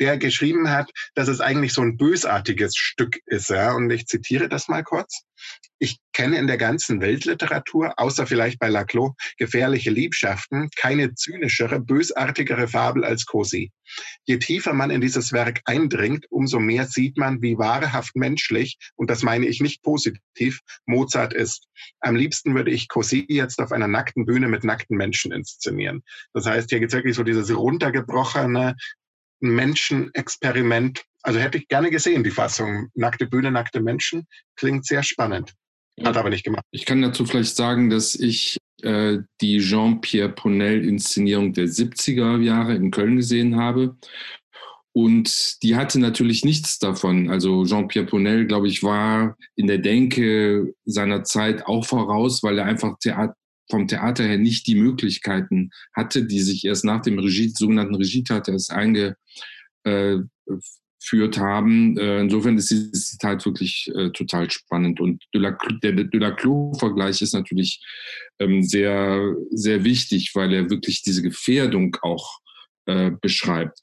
der 0.00 0.18
geschrieben 0.18 0.70
hat, 0.70 0.90
dass 1.14 1.28
es 1.28 1.40
eigentlich 1.40 1.72
so 1.72 1.82
ein 1.82 1.96
bösartiges 1.96 2.76
Stück 2.76 3.18
ist. 3.26 3.50
Ja? 3.50 3.72
Und 3.72 3.90
ich 3.90 4.06
zitiere 4.06 4.48
das 4.48 4.68
mal 4.68 4.82
kurz. 4.82 5.24
Ich 5.78 5.98
kenne 6.12 6.38
in 6.38 6.46
der 6.46 6.58
ganzen 6.58 7.00
Weltliteratur, 7.00 7.94
außer 7.96 8.26
vielleicht 8.26 8.60
bei 8.60 8.68
Laclos, 8.68 9.12
gefährliche 9.38 9.90
Liebschaften, 9.90 10.68
keine 10.76 11.14
zynischere, 11.14 11.80
bösartigere 11.80 12.68
Fabel 12.68 13.04
als 13.04 13.26
Cosi. 13.26 13.72
Je 14.24 14.38
tiefer 14.38 14.74
man 14.74 14.90
in 14.90 15.00
dieses 15.00 15.32
Werk 15.32 15.60
eindringt, 15.64 16.26
umso 16.30 16.60
mehr 16.60 16.86
sieht 16.86 17.16
man, 17.16 17.42
wie 17.42 17.58
wahrhaft 17.58 18.14
menschlich, 18.14 18.78
und 18.94 19.10
das 19.10 19.24
meine 19.24 19.46
ich 19.46 19.60
nicht 19.60 19.82
positiv, 19.82 20.60
Mozart 20.86 21.34
ist. 21.34 21.66
Am 22.00 22.14
liebsten 22.14 22.54
würde 22.54 22.70
ich 22.70 22.88
Cosi 22.88 23.26
jetzt 23.28 23.58
auf 23.58 23.72
einer 23.72 23.88
nackten 23.88 24.24
Bühne 24.24 24.46
mit 24.46 24.62
nackten 24.62 24.96
Menschen 24.96 25.32
inszenieren. 25.32 26.04
Das 26.32 26.46
heißt, 26.46 26.70
hier 26.70 26.78
geht 26.78 26.90
es 26.90 26.94
wirklich 26.94 27.16
so 27.16 27.24
dieses 27.24 27.54
runtergebrochene, 27.54 28.76
Menschenexperiment. 29.42 31.02
Also 31.22 31.38
hätte 31.38 31.58
ich 31.58 31.68
gerne 31.68 31.90
gesehen, 31.90 32.24
die 32.24 32.30
Fassung. 32.30 32.88
Nackte 32.94 33.26
Bühne, 33.26 33.50
nackte 33.50 33.80
Menschen. 33.80 34.26
Klingt 34.56 34.86
sehr 34.86 35.02
spannend. 35.02 35.52
Hat 36.02 36.16
aber 36.16 36.30
nicht 36.30 36.44
gemacht. 36.44 36.64
Ich 36.70 36.86
kann 36.86 37.02
dazu 37.02 37.26
vielleicht 37.26 37.54
sagen, 37.54 37.90
dass 37.90 38.14
ich 38.14 38.56
äh, 38.82 39.18
die 39.40 39.58
Jean-Pierre 39.58 40.30
Ponel-Inszenierung 40.30 41.52
der 41.52 41.66
70er 41.66 42.40
Jahre 42.40 42.74
in 42.74 42.90
Köln 42.90 43.16
gesehen 43.16 43.56
habe. 43.56 43.96
Und 44.94 45.62
die 45.62 45.76
hatte 45.76 45.98
natürlich 45.98 46.44
nichts 46.44 46.78
davon. 46.78 47.30
Also 47.30 47.64
Jean-Pierre 47.64 48.06
Ponel, 48.06 48.46
glaube 48.46 48.68
ich, 48.68 48.82
war 48.82 49.36
in 49.56 49.66
der 49.66 49.78
Denke 49.78 50.74
seiner 50.84 51.24
Zeit 51.24 51.66
auch 51.66 51.84
voraus, 51.84 52.42
weil 52.42 52.58
er 52.58 52.66
einfach 52.66 52.98
Theater, 52.98 53.34
vom 53.72 53.88
Theater 53.88 54.24
her 54.24 54.36
nicht 54.36 54.66
die 54.66 54.74
Möglichkeiten 54.74 55.70
hatte, 55.94 56.26
die 56.26 56.40
sich 56.40 56.66
erst 56.66 56.84
nach 56.84 57.00
dem 57.00 57.18
Regie, 57.18 57.48
sogenannten 57.48 57.94
Regietat 57.94 58.48
erst 58.48 58.70
eingeführt 58.70 60.28
haben. 61.38 61.96
Äh, 61.96 62.20
insofern 62.20 62.58
ist 62.58 62.70
dieses 62.70 63.08
Zitat 63.08 63.46
wirklich 63.46 63.90
äh, 63.94 64.10
total 64.10 64.50
spannend. 64.50 65.00
Und 65.00 65.24
der 65.32 65.56
Delaclos-Vergleich 66.04 67.22
ist 67.22 67.32
natürlich 67.32 67.82
ähm, 68.38 68.62
sehr, 68.62 69.34
sehr 69.50 69.84
wichtig, 69.84 70.32
weil 70.34 70.52
er 70.52 70.68
wirklich 70.68 71.02
diese 71.02 71.22
Gefährdung 71.22 71.96
auch 72.02 72.40
äh, 72.84 73.10
beschreibt. 73.22 73.78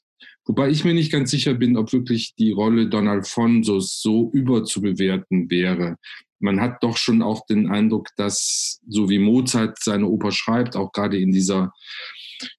Wobei 0.46 0.70
ich 0.70 0.84
mir 0.84 0.94
nicht 0.94 1.10
ganz 1.10 1.32
sicher 1.32 1.54
bin, 1.54 1.76
ob 1.76 1.92
wirklich 1.92 2.36
die 2.36 2.52
Rolle 2.52 2.88
Don 2.88 3.08
Alfonsos 3.08 4.00
so 4.00 4.30
überzubewerten 4.32 5.50
wäre 5.50 5.96
man 6.40 6.60
hat 6.60 6.82
doch 6.82 6.96
schon 6.96 7.22
auch 7.22 7.46
den 7.46 7.70
Eindruck, 7.70 8.08
dass 8.16 8.80
so 8.88 9.08
wie 9.08 9.18
Mozart 9.18 9.78
seine 9.82 10.06
Oper 10.06 10.32
schreibt, 10.32 10.76
auch 10.76 10.92
gerade 10.92 11.18
in 11.18 11.32
dieser 11.32 11.72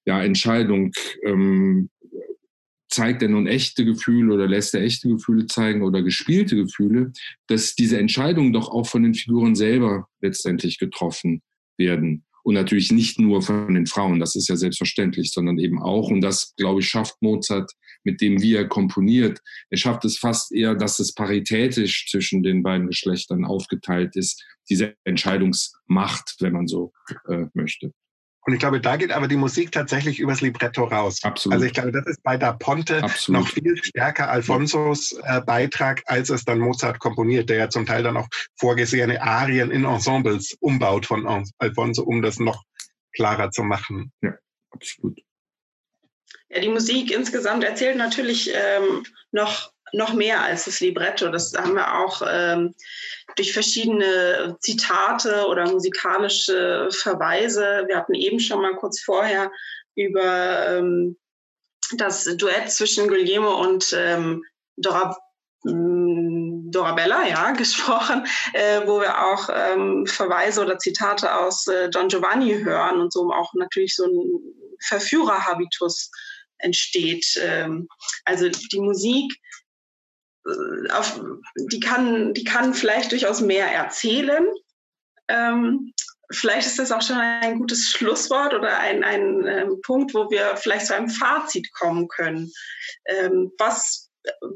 ja, 0.04 0.22
Entscheidung, 0.22 0.92
ähm, 1.24 1.90
zeigt 2.88 3.22
er 3.22 3.28
nun 3.28 3.46
echte 3.46 3.84
Gefühle 3.84 4.34
oder 4.34 4.46
lässt 4.46 4.74
er 4.74 4.82
echte 4.82 5.08
Gefühle 5.08 5.46
zeigen 5.46 5.82
oder 5.82 6.02
gespielte 6.02 6.56
Gefühle, 6.56 7.12
dass 7.46 7.74
diese 7.74 7.98
Entscheidungen 7.98 8.52
doch 8.52 8.68
auch 8.68 8.86
von 8.86 9.02
den 9.02 9.14
Figuren 9.14 9.54
selber 9.54 10.08
letztendlich 10.20 10.78
getroffen 10.78 11.42
werden. 11.78 12.24
Und 12.44 12.54
natürlich 12.54 12.92
nicht 12.92 13.18
nur 13.18 13.40
von 13.40 13.74
den 13.74 13.86
Frauen, 13.86 14.20
das 14.20 14.34
ist 14.34 14.48
ja 14.48 14.56
selbstverständlich, 14.56 15.30
sondern 15.30 15.58
eben 15.58 15.80
auch, 15.80 16.10
und 16.10 16.20
das, 16.20 16.54
glaube 16.56 16.80
ich, 16.80 16.88
schafft 16.88 17.22
Mozart 17.22 17.72
mit 18.04 18.20
dem, 18.20 18.40
wie 18.40 18.54
er 18.54 18.68
komponiert. 18.68 19.40
Er 19.70 19.78
schafft 19.78 20.04
es 20.04 20.18
fast 20.18 20.52
eher, 20.52 20.74
dass 20.74 20.98
es 20.98 21.14
paritätisch 21.14 22.08
zwischen 22.10 22.42
den 22.42 22.62
beiden 22.62 22.88
Geschlechtern 22.88 23.44
aufgeteilt 23.44 24.16
ist, 24.16 24.44
diese 24.68 24.94
Entscheidungsmacht, 25.04 26.36
wenn 26.40 26.52
man 26.52 26.66
so 26.66 26.92
äh, 27.28 27.46
möchte. 27.54 27.92
Und 28.44 28.54
ich 28.54 28.58
glaube, 28.58 28.80
da 28.80 28.96
geht 28.96 29.12
aber 29.12 29.28
die 29.28 29.36
Musik 29.36 29.70
tatsächlich 29.70 30.18
übers 30.18 30.40
Libretto 30.40 30.84
raus. 30.84 31.20
Absolut. 31.22 31.54
Also 31.54 31.66
ich 31.66 31.72
glaube, 31.72 31.92
das 31.92 32.06
ist 32.06 32.22
bei 32.24 32.36
Da 32.36 32.52
Ponte 32.52 33.02
Absolut. 33.02 33.42
noch 33.42 33.48
viel 33.48 33.76
stärker 33.76 34.30
Alfonsos 34.30 35.12
äh, 35.22 35.40
Beitrag, 35.42 36.02
als 36.06 36.28
es 36.28 36.44
dann 36.44 36.58
Mozart 36.58 36.98
komponiert, 36.98 37.48
der 37.48 37.58
ja 37.58 37.70
zum 37.70 37.86
Teil 37.86 38.02
dann 38.02 38.16
auch 38.16 38.26
vorgesehene 38.56 39.22
Arien 39.22 39.70
in 39.70 39.84
Ensembles 39.84 40.56
umbaut 40.58 41.06
von 41.06 41.44
Alfonso, 41.58 42.02
um 42.02 42.20
das 42.20 42.40
noch 42.40 42.64
klarer 43.14 43.50
zu 43.52 43.62
machen. 43.62 44.12
Ja, 44.22 44.34
absolut. 44.70 45.20
Ja, 46.48 46.60
die 46.60 46.68
Musik 46.68 47.10
insgesamt 47.10 47.64
erzählt 47.64 47.96
natürlich 47.96 48.50
ähm, 48.54 49.04
noch 49.30 49.72
noch 49.92 50.14
mehr 50.14 50.42
als 50.42 50.64
das 50.64 50.80
Libretto. 50.80 51.28
Das 51.28 51.52
haben 51.54 51.74
wir 51.74 51.98
auch 51.98 52.22
ähm, 52.26 52.74
durch 53.36 53.52
verschiedene 53.52 54.56
Zitate 54.60 55.46
oder 55.46 55.70
musikalische 55.70 56.88
Verweise. 56.90 57.84
Wir 57.86 57.98
hatten 57.98 58.14
eben 58.14 58.40
schon 58.40 58.62
mal 58.62 58.74
kurz 58.74 59.00
vorher 59.00 59.50
über 59.94 60.78
ähm, 60.78 61.16
das 61.96 62.24
Duett 62.36 62.70
zwischen 62.70 63.08
Guglielmo 63.08 63.60
und 63.60 63.94
ähm, 63.96 64.42
Dora, 64.76 65.16
mm, 65.64 66.70
Dorabella 66.70 67.26
ja, 67.28 67.50
gesprochen, 67.56 68.26
äh, 68.54 68.86
wo 68.86 69.00
wir 69.00 69.26
auch 69.26 69.50
ähm, 69.52 70.06
Verweise 70.06 70.62
oder 70.62 70.78
Zitate 70.78 71.38
aus 71.38 71.66
äh, 71.66 71.90
Don 71.90 72.08
Giovanni 72.08 72.62
hören 72.62 73.00
und 73.00 73.12
so 73.12 73.30
auch 73.30 73.52
natürlich 73.54 73.94
so 73.94 74.06
ein 74.06 74.61
Verführerhabitus 74.86 76.10
entsteht. 76.58 77.26
Ähm, 77.42 77.88
also 78.24 78.48
die 78.48 78.80
Musik 78.80 79.34
äh, 80.46 80.90
auf, 80.92 81.20
die, 81.70 81.80
kann, 81.80 82.34
die 82.34 82.44
kann 82.44 82.74
vielleicht 82.74 83.12
durchaus 83.12 83.40
mehr 83.40 83.66
erzählen. 83.66 84.46
Ähm, 85.28 85.92
vielleicht 86.30 86.66
ist 86.66 86.78
das 86.78 86.92
auch 86.92 87.02
schon 87.02 87.18
ein 87.18 87.58
gutes 87.58 87.90
Schlusswort 87.90 88.54
oder 88.54 88.78
ein, 88.78 89.04
ein 89.04 89.46
ähm, 89.46 89.80
Punkt, 89.82 90.14
wo 90.14 90.30
wir 90.30 90.56
vielleicht 90.56 90.86
zu 90.86 90.94
einem 90.94 91.10
Fazit 91.10 91.72
kommen 91.74 92.08
können. 92.08 92.50
Was, 93.58 94.10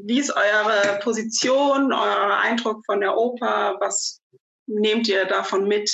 wie 0.05 0.21
ist 0.21 0.31
eure 0.31 0.99
Position, 1.03 1.93
euer 1.93 2.39
Eindruck 2.39 2.85
von 2.87 3.01
der 3.01 3.17
Oper? 3.17 3.77
Was 3.81 4.21
nehmt 4.67 5.09
ihr 5.09 5.25
davon 5.27 5.67
mit? 5.67 5.93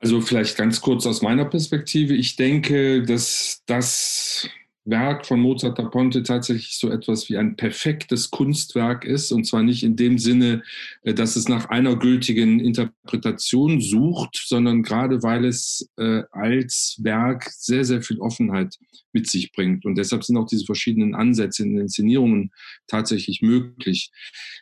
Also 0.00 0.22
vielleicht 0.22 0.56
ganz 0.56 0.80
kurz 0.80 1.06
aus 1.06 1.20
meiner 1.20 1.44
Perspektive. 1.44 2.14
Ich 2.14 2.36
denke, 2.36 3.02
dass 3.02 3.62
das 3.66 4.48
Werk 4.86 5.26
von 5.26 5.40
Mozart 5.40 5.78
da 5.78 5.84
Ponte 5.84 6.22
tatsächlich 6.22 6.78
so 6.78 6.90
etwas 6.90 7.28
wie 7.28 7.36
ein 7.36 7.56
perfektes 7.56 8.30
Kunstwerk 8.30 9.04
ist. 9.04 9.30
Und 9.30 9.44
zwar 9.44 9.62
nicht 9.62 9.82
in 9.82 9.96
dem 9.96 10.18
Sinne, 10.18 10.62
äh, 11.02 11.12
dass 11.12 11.36
es 11.36 11.48
nach 11.48 11.66
einer 11.66 11.96
gültigen 11.96 12.60
Interpretation 12.60 13.82
sucht, 13.82 14.42
sondern 14.46 14.82
gerade 14.82 15.22
weil 15.22 15.44
es 15.44 15.88
äh, 15.98 16.22
als 16.32 16.98
Werk 17.02 17.50
sehr, 17.50 17.84
sehr 17.84 18.00
viel 18.00 18.20
Offenheit 18.20 18.78
mit 19.12 19.28
sich 19.28 19.52
bringt. 19.52 19.84
Und 19.84 19.96
deshalb 19.96 20.24
sind 20.24 20.38
auch 20.38 20.46
diese 20.46 20.64
verschiedenen 20.64 21.14
Ansätze 21.14 21.62
in 21.62 21.74
den 21.74 21.82
Inszenierungen 21.82 22.50
tatsächlich 22.86 23.42
möglich. 23.42 24.10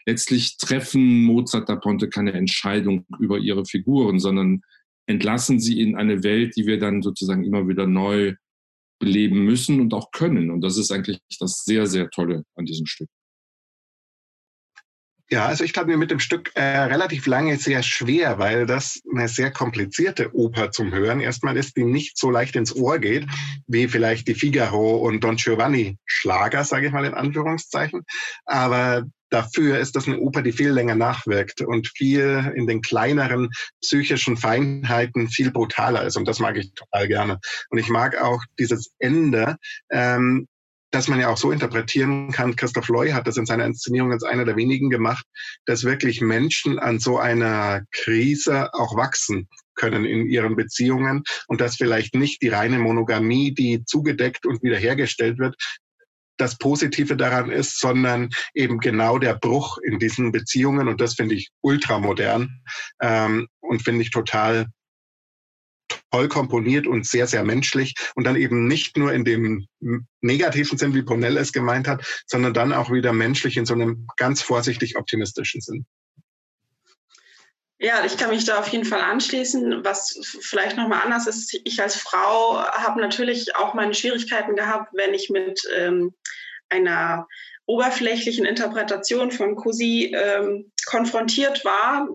Letztlich 0.05 0.57
treffen 0.57 1.23
Mozart 1.25 1.69
da 1.69 1.77
Ponte 1.77 2.09
keine 2.09 2.33
Entscheidung 2.33 3.07
über 3.21 3.39
ihre 3.39 3.65
Figuren, 3.65 4.19
sondern 4.19 4.63
entlassen 5.09 5.59
sie 5.59 5.81
in 5.81 5.97
eine 5.97 6.23
Welt, 6.23 6.55
die 6.57 6.67
wir 6.67 6.79
dann 6.79 7.03
sozusagen 7.03 7.43
immer 7.45 7.67
wieder 7.67 7.87
neu 7.87 8.35
beleben 9.01 9.45
müssen 9.45 9.81
und 9.81 9.95
auch 9.95 10.11
können. 10.11 10.51
Und 10.51 10.61
das 10.61 10.77
ist 10.77 10.91
eigentlich 10.93 11.21
das 11.41 11.65
sehr, 11.65 11.87
sehr 11.87 12.11
Tolle 12.11 12.45
an 12.57 12.67
diesem 12.67 12.87
Stück. 12.87 13.09
Ja, 15.31 15.45
also 15.45 15.63
ich 15.63 15.73
tat 15.73 15.87
mir 15.87 15.99
mit 15.99 16.11
dem 16.11 16.21
Stück 16.21 16.53
äh, 16.55 16.63
relativ 16.63 17.27
lange 17.27 17.59
sehr 17.59 17.83
schwer, 17.83 18.39
weil 18.39 18.65
das 18.65 19.03
eine 19.13 19.29
sehr 19.29 19.51
komplizierte 19.51 20.35
Oper 20.35 20.71
zum 20.71 20.93
Hören 20.93 21.21
erstmal 21.21 21.59
ist, 21.59 21.77
die 21.77 21.85
nicht 21.85 22.17
so 22.17 22.31
leicht 22.31 22.57
ins 22.57 22.75
Ohr 22.75 22.99
geht, 22.99 23.27
wie 23.67 23.89
vielleicht 23.89 24.27
die 24.27 24.35
Figaro 24.35 24.97
und 24.97 25.23
Don 25.23 25.37
Giovanni 25.37 25.99
Schlager, 26.07 26.65
sage 26.65 26.87
ich 26.87 26.93
mal 26.93 27.05
in 27.05 27.15
Anführungszeichen. 27.15 28.05
Aber 28.47 29.05
Dafür 29.31 29.79
ist 29.79 29.95
das 29.95 30.07
eine 30.07 30.19
Oper, 30.19 30.43
die 30.43 30.53
viel 30.53 30.71
länger 30.71 30.95
nachwirkt 30.95 31.61
und 31.61 31.89
viel 31.89 32.51
in 32.57 32.67
den 32.67 32.81
kleineren 32.81 33.51
psychischen 33.83 34.37
Feinheiten 34.37 35.29
viel 35.29 35.51
brutaler 35.51 36.05
ist. 36.05 36.17
Und 36.17 36.27
das 36.27 36.39
mag 36.39 36.57
ich 36.57 36.73
total 36.73 37.09
gerne. 37.09 37.39
Und 37.69 37.79
ich 37.79 37.91
mag 37.91 38.21
auch 38.21 38.43
dieses 38.59 38.93
Ende, 38.99 39.57
ähm, 39.91 40.49
dass 40.91 41.09
man 41.09 41.21
ja 41.21 41.29
auch 41.29 41.37
so 41.37 41.51
interpretieren 41.51 42.31
kann. 42.31 42.57
Christoph 42.57 42.89
Loy 42.89 43.11
hat 43.11 43.27
das 43.27 43.37
in 43.37 43.47
seiner 43.47 43.65
Inszenierung 43.65 44.13
als 44.13 44.23
einer 44.23 44.45
der 44.45 44.57
wenigen 44.57 44.91
gemacht, 44.91 45.25
dass 45.67 45.85
wirklich 45.85 46.21
Menschen 46.21 46.79
an 46.79 46.99
so 46.99 47.19
einer 47.19 47.83
Krise 47.93 48.73
auch 48.75 48.97
wachsen 48.97 49.49
können 49.75 50.05
in 50.05 50.27
ihren 50.27 50.57
Beziehungen 50.57 51.23
und 51.47 51.61
dass 51.61 51.77
vielleicht 51.77 52.15
nicht 52.15 52.43
die 52.43 52.49
reine 52.49 52.79
Monogamie, 52.79 53.55
die 53.55 53.85
zugedeckt 53.85 54.47
und 54.47 54.63
wiederhergestellt 54.63 55.39
wird, 55.39 55.57
das 56.39 56.57
Positive 56.57 57.17
daran 57.17 57.51
ist, 57.51 57.81
sondern 57.81 58.31
eben 58.55 58.79
genau 58.79 59.19
der 59.19 59.35
Bruch 59.35 59.79
in 59.79 59.99
diesen 59.99 60.33
Beziehungen. 60.33 60.89
Und 60.89 61.01
das 61.01 61.15
finde 61.15 61.35
ich 61.35 61.51
ultramodern 61.63 62.63
ähm, 63.03 63.49
und 63.61 63.83
finde 63.83 64.03
ich 64.03 64.11
total 64.11 64.67
toll 66.11 66.29
komponiert 66.29 66.87
und 66.87 67.07
sehr, 67.07 67.27
sehr 67.27 67.45
menschlich 67.45 67.95
und 68.15 68.25
dann 68.25 68.37
eben 68.37 68.67
nicht 68.67 68.97
nur 68.97 69.13
in 69.13 69.25
dem 69.25 69.69
negativen 70.21 70.79
Sinn, 70.79 70.95
wie 70.95 71.03
Ponell 71.03 71.37
es 71.37 71.53
gemeint 71.53 71.87
hat, 71.89 72.05
sondern 72.27 72.55
dann 72.55 72.73
auch 72.73 72.91
wieder 72.91 73.13
menschlich 73.13 73.57
in 73.57 73.67
so 73.67 73.75
einem 73.75 74.07
ganz 74.17 74.43
vorsichtig 74.43 74.97
optimistischen 74.97 75.61
Sinn. 75.61 75.87
Ja, 77.81 78.05
ich 78.05 78.17
kann 78.17 78.31
mich 78.31 78.45
da 78.45 78.59
auf 78.59 78.69
jeden 78.69 78.85
Fall 78.85 79.01
anschließen. 79.01 79.85
Was 79.85 80.19
vielleicht 80.41 80.77
nochmal 80.77 81.03
anders 81.05 81.29
ist, 81.29 81.55
ich 81.63 81.81
als 81.81 81.95
Frau 81.95 82.59
habe 82.59 83.01
natürlich 83.01 83.55
auch 83.55 83.73
meine 83.75 83.95
Schwierigkeiten 83.95 84.57
gehabt, 84.57 84.93
wenn 84.95 85.15
ich 85.15 85.31
mit 85.31 85.61
ähm, 85.77 86.13
einer 86.71 87.29
oberflächlichen 87.67 88.47
Interpretation 88.47 89.31
von 89.31 89.55
Cosi 89.55 90.13
ähm, 90.17 90.73
konfrontiert 90.87 91.65
war. 91.65 92.09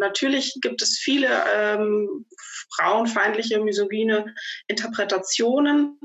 Natürlich 0.00 0.58
gibt 0.60 0.82
es 0.82 0.98
viele 0.98 1.28
ähm, 1.54 2.26
frauenfeindliche, 2.74 3.60
misogyne 3.60 4.34
Interpretationen, 4.66 5.98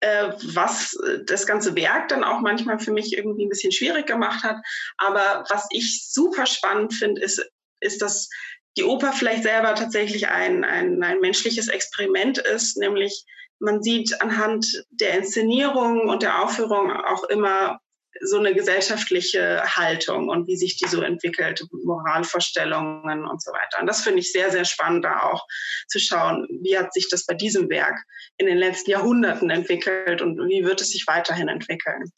äh, 0.00 0.30
was 0.54 0.96
das 1.26 1.46
ganze 1.46 1.74
Werk 1.76 2.08
dann 2.08 2.24
auch 2.24 2.40
manchmal 2.40 2.78
für 2.78 2.92
mich 2.92 3.16
irgendwie 3.16 3.46
ein 3.46 3.50
bisschen 3.50 3.72
schwierig 3.72 4.06
gemacht 4.06 4.42
hat. 4.42 4.56
Aber 4.98 5.44
was 5.48 5.66
ich 5.70 6.10
super 6.10 6.46
spannend 6.46 6.94
finde, 6.94 7.20
ist, 7.20 7.44
ist, 7.80 8.02
dass 8.02 8.28
die 8.76 8.84
Oper 8.84 9.12
vielleicht 9.12 9.42
selber 9.42 9.74
tatsächlich 9.74 10.28
ein, 10.28 10.64
ein, 10.64 11.02
ein 11.02 11.20
menschliches 11.20 11.68
Experiment 11.68 12.38
ist, 12.38 12.76
nämlich 12.76 13.24
man 13.58 13.82
sieht 13.82 14.20
anhand 14.20 14.84
der 14.90 15.18
Inszenierung 15.18 16.08
und 16.08 16.22
der 16.22 16.42
Aufführung 16.42 16.92
auch 16.92 17.24
immer 17.24 17.80
so 18.20 18.38
eine 18.38 18.54
gesellschaftliche 18.54 19.62
Haltung 19.64 20.28
und 20.28 20.46
wie 20.46 20.56
sich 20.56 20.76
die 20.76 20.88
so 20.88 21.02
entwickelt, 21.02 21.64
Moralvorstellungen 21.84 23.26
und 23.26 23.42
so 23.42 23.52
weiter. 23.52 23.80
Und 23.80 23.86
das 23.86 24.02
finde 24.02 24.20
ich 24.20 24.32
sehr, 24.32 24.50
sehr 24.50 24.64
spannend, 24.64 25.04
da 25.04 25.20
auch 25.22 25.46
zu 25.88 25.98
schauen, 25.98 26.46
wie 26.62 26.78
hat 26.78 26.92
sich 26.92 27.08
das 27.10 27.26
bei 27.26 27.34
diesem 27.34 27.68
Werk 27.68 27.98
in 28.36 28.46
den 28.46 28.58
letzten 28.58 28.90
Jahrhunderten 28.90 29.50
entwickelt 29.50 30.22
und 30.22 30.38
wie 30.48 30.64
wird 30.64 30.80
es 30.80 30.90
sich 30.90 31.04
weiterhin 31.06 31.48
entwickeln. 31.48 32.12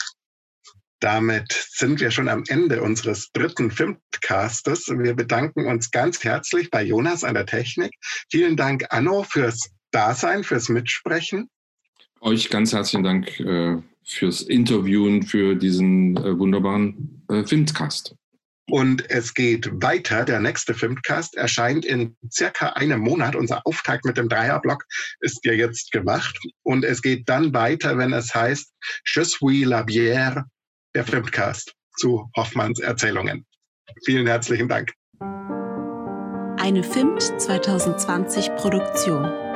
Damit 1.00 1.52
sind 1.52 2.00
wir 2.00 2.10
schon 2.10 2.28
am 2.28 2.42
Ende 2.48 2.82
unseres 2.82 3.30
dritten 3.32 3.70
Filmcastes. 3.70 4.88
Wir 4.88 5.14
bedanken 5.14 5.66
uns 5.66 5.92
ganz 5.92 6.24
herzlich 6.24 6.70
bei 6.70 6.82
Jonas 6.82 7.22
an 7.22 7.34
der 7.34 7.46
Technik. 7.46 7.94
Vielen 8.30 8.56
Dank, 8.56 8.86
Anno, 8.90 9.22
fürs 9.22 9.70
Dasein, 9.92 10.42
fürs 10.42 10.68
Mitsprechen. 10.68 11.48
Euch 12.20 12.50
ganz 12.50 12.72
herzlichen 12.72 13.04
Dank 13.04 13.38
äh, 13.38 13.80
fürs 14.08 14.42
Interviewen, 14.42 15.22
für 15.22 15.54
diesen 15.54 16.16
äh, 16.16 16.38
wunderbaren 16.38 17.24
äh, 17.28 17.44
Filmcast. 17.44 18.14
Und 18.70 19.10
es 19.10 19.32
geht 19.32 19.70
weiter. 19.82 20.24
Der 20.24 20.40
nächste 20.40 20.74
Filmcast 20.74 21.36
erscheint 21.36 21.86
in 21.86 22.16
circa 22.30 22.70
einem 22.70 23.00
Monat. 23.00 23.34
Unser 23.34 23.66
Auftakt 23.66 24.04
mit 24.04 24.18
dem 24.18 24.28
Dreierblock 24.28 24.84
ist 25.20 25.44
ja 25.44 25.52
jetzt 25.52 25.90
gemacht. 25.90 26.38
Und 26.64 26.84
es 26.84 27.00
geht 27.00 27.28
dann 27.28 27.54
weiter, 27.54 27.96
wenn 27.96 28.12
es 28.12 28.34
heißt 28.34 28.70
Je 29.14 29.24
suis 29.24 29.64
la 29.64 29.82
bière 29.82 30.44
der 30.94 31.04
Filmcast 31.04 31.72
zu 31.96 32.30
Hoffmanns 32.36 32.78
Erzählungen. 32.80 33.46
Vielen 34.04 34.26
herzlichen 34.26 34.68
Dank. 34.68 34.92
Eine 36.60 36.82
FIMT 36.82 37.40
2020 37.40 38.54
Produktion. 38.56 39.47